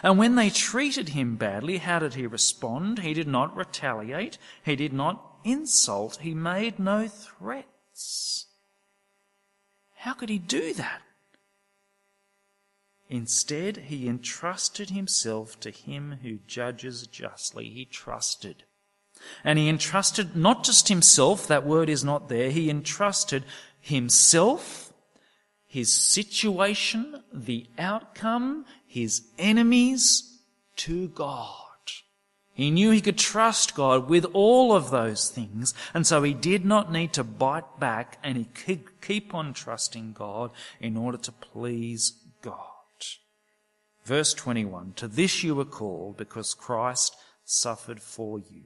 And 0.03 0.19
when 0.19 0.35
they 0.35 0.51
treated 0.51 1.11
him 1.11 1.37
badly, 1.37 1.79
how 1.79 2.01
did 2.01 2.15
he 2.15 2.27
respond? 2.27 2.99
He 2.99 3.15
did 3.15 3.29
not 3.29 3.57
retaliate. 3.57 4.39
He 4.65 4.75
did 4.75 4.93
not 4.93 5.37
insult. 5.45 6.17
He 6.23 6.35
made 6.35 6.81
no 6.81 7.07
threats. 7.07 8.47
How 9.99 10.15
could 10.15 10.31
he 10.31 10.39
do 10.39 10.75
that? 10.75 11.03
Instead, 13.13 13.77
he 13.77 14.09
entrusted 14.09 14.89
himself 14.89 15.61
to 15.61 15.71
him 15.71 16.21
who 16.23 16.39
judges 16.47 17.07
justly. 17.07 17.69
He 17.69 17.85
trusted. 17.85 18.65
And 19.45 19.59
he 19.59 19.69
entrusted 19.69 20.35
not 20.35 20.65
just 20.65 20.89
himself, 20.89 21.47
that 21.47 21.67
word 21.67 21.91
is 21.91 22.03
not 22.03 22.31
there, 22.31 22.49
he 22.51 22.71
entrusted 22.71 23.45
himself, 23.79 24.95
his 25.67 25.93
situation, 25.93 27.23
the 27.31 27.67
outcome, 27.79 28.65
his 28.87 29.25
enemies 29.39 30.39
to 30.77 31.09
God. 31.09 31.67
He 32.55 32.71
knew 32.71 32.93
he 32.93 33.03
could 33.03 33.19
trust 33.19 33.75
God 33.75 34.09
with 34.09 34.25
all 34.33 34.75
of 34.75 34.91
those 34.91 35.29
things, 35.29 35.75
and 35.93 36.07
so 36.07 36.23
he 36.23 36.33
did 36.33 36.65
not 36.65 36.91
need 36.91 37.13
to 37.13 37.25
bite 37.25 37.79
back 37.79 38.17
and 38.23 38.39
he 38.39 38.47
could 38.47 39.03
keep 39.03 39.35
on 39.35 39.53
trusting 39.53 40.15
God 40.15 40.51
in 40.81 40.97
order 40.97 41.19
to 41.19 41.33
please 41.33 42.15
God. 42.41 42.72
Verse 44.05 44.35
21 44.35 44.95
To 44.97 45.09
this 45.09 45.43
you 45.43 45.55
were 45.55 45.65
called 45.65 46.17
because 46.17 46.55
Christ 46.55 47.17
suffered 47.45 48.03
for 48.03 48.39
you, 48.39 48.65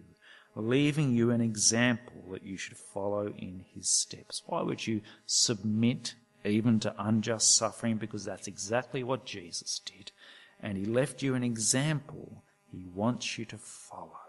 leaving 0.55 1.14
you 1.14 1.31
an 1.31 1.40
example 1.40 2.22
that 2.33 2.44
you 2.44 2.57
should 2.57 2.77
follow 2.77 3.33
in 3.37 3.64
his 3.75 3.88
steps. 3.88 4.42
Why 4.46 4.62
would 4.62 4.87
you 4.87 5.03
submit 5.27 6.14
even 6.44 6.81
to 6.81 6.94
unjust 6.99 7.57
suffering? 7.57 7.96
Because 7.96 8.25
that's 8.25 8.46
exactly 8.46 9.03
what 9.03 9.27
Jesus 9.27 9.81
did. 9.85 10.12
And 10.61 10.79
he 10.79 10.85
left 10.85 11.22
you 11.22 11.35
an 11.35 11.44
example 11.44 12.42
he 12.70 12.87
wants 12.94 13.38
you 13.38 13.44
to 13.46 13.59
follow. 13.59 14.25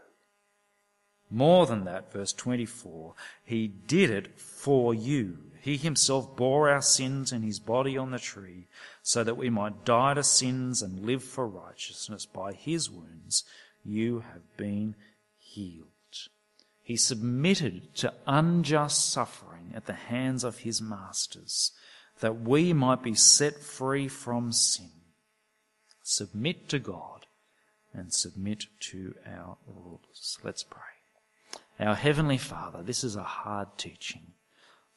More 1.29 1.65
than 1.65 1.83
that, 1.85 2.11
verse 2.11 2.31
24, 2.33 3.13
he 3.43 3.67
did 3.67 4.09
it 4.09 4.39
for 4.39 4.93
you. 4.93 5.39
He 5.59 5.75
himself 5.75 6.37
bore 6.37 6.69
our 6.69 6.81
sins 6.81 7.33
in 7.33 7.41
his 7.41 7.59
body 7.59 7.97
on 7.97 8.11
the 8.11 8.19
tree, 8.19 8.67
so 9.03 9.23
that 9.23 9.35
we 9.35 9.49
might 9.49 9.83
die 9.83 10.13
to 10.13 10.23
sins 10.23 10.81
and 10.81 11.05
live 11.05 11.23
for 11.23 11.45
righteousness. 11.45 12.25
By 12.25 12.53
his 12.53 12.89
wounds 12.89 13.43
you 13.83 14.23
have 14.31 14.55
been 14.55 14.95
healed. 15.37 15.87
He 16.81 16.95
submitted 16.95 17.93
to 17.95 18.13
unjust 18.25 19.11
suffering 19.11 19.73
at 19.75 19.87
the 19.87 19.93
hands 19.93 20.45
of 20.45 20.59
his 20.59 20.81
masters, 20.81 21.73
that 22.21 22.39
we 22.39 22.71
might 22.71 23.03
be 23.03 23.13
set 23.13 23.59
free 23.59 24.07
from 24.07 24.53
sin. 24.53 24.91
Submit 26.01 26.69
to 26.69 26.79
God 26.79 27.25
and 27.93 28.13
submit 28.13 28.67
to 28.79 29.15
our 29.25 29.57
rulers. 29.67 30.37
Let's 30.43 30.63
pray. 30.63 30.96
Our 31.79 31.95
Heavenly 31.95 32.39
Father, 32.39 32.81
this 32.81 33.03
is 33.03 33.15
a 33.15 33.23
hard 33.23 33.77
teaching, 33.77 34.33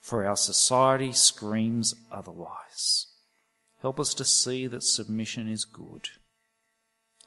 for 0.00 0.24
our 0.24 0.36
society 0.36 1.12
screams 1.12 1.94
otherwise. 2.10 3.06
Help 3.82 4.00
us 4.00 4.14
to 4.14 4.24
see 4.24 4.66
that 4.66 4.82
submission 4.82 5.48
is 5.48 5.64
good. 5.64 6.08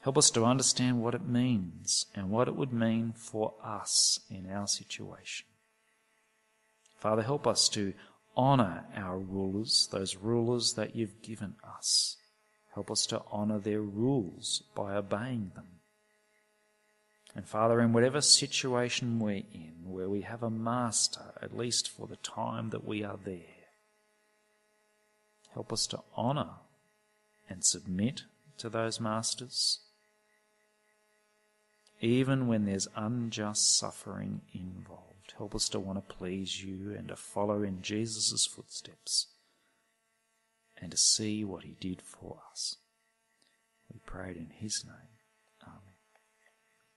Help 0.00 0.18
us 0.18 0.30
to 0.32 0.44
understand 0.44 1.00
what 1.00 1.14
it 1.14 1.26
means 1.26 2.06
and 2.14 2.30
what 2.30 2.48
it 2.48 2.56
would 2.56 2.72
mean 2.72 3.12
for 3.16 3.54
us 3.62 4.18
in 4.28 4.50
our 4.50 4.66
situation. 4.66 5.46
Father, 6.98 7.22
help 7.22 7.46
us 7.46 7.68
to 7.70 7.94
honour 8.36 8.84
our 8.96 9.18
rulers, 9.18 9.88
those 9.92 10.16
rulers 10.16 10.74
that 10.74 10.96
you've 10.96 11.22
given 11.22 11.54
us. 11.76 12.16
Help 12.74 12.90
us 12.90 13.06
to 13.06 13.22
honour 13.32 13.60
their 13.60 13.80
rules 13.80 14.64
by 14.74 14.94
obeying 14.96 15.52
them. 15.54 15.80
And 17.34 17.46
Father, 17.46 17.80
in 17.80 17.92
whatever 17.92 18.20
situation 18.20 19.18
we're 19.18 19.42
in, 19.52 19.74
where 19.84 20.08
we 20.08 20.20
have 20.20 20.42
a 20.42 20.50
master, 20.50 21.32
at 21.42 21.56
least 21.56 21.88
for 21.88 22.06
the 22.06 22.16
time 22.16 22.70
that 22.70 22.86
we 22.86 23.02
are 23.02 23.18
there, 23.24 23.40
help 25.52 25.72
us 25.72 25.86
to 25.88 26.00
honour 26.16 26.50
and 27.48 27.64
submit 27.64 28.22
to 28.58 28.68
those 28.68 29.00
masters, 29.00 29.80
even 32.00 32.46
when 32.46 32.66
there's 32.66 32.88
unjust 32.94 33.76
suffering 33.76 34.42
involved. 34.52 35.34
Help 35.36 35.54
us 35.54 35.68
to 35.70 35.80
want 35.80 35.98
to 35.98 36.14
please 36.14 36.62
you 36.62 36.94
and 36.96 37.08
to 37.08 37.16
follow 37.16 37.62
in 37.62 37.82
Jesus' 37.82 38.46
footsteps 38.46 39.26
and 40.76 40.90
to 40.92 40.96
see 40.96 41.44
what 41.44 41.64
he 41.64 41.76
did 41.80 42.00
for 42.02 42.38
us. 42.52 42.76
We 43.92 43.98
prayed 44.06 44.36
in 44.36 44.50
his 44.50 44.84
name. 44.84 45.13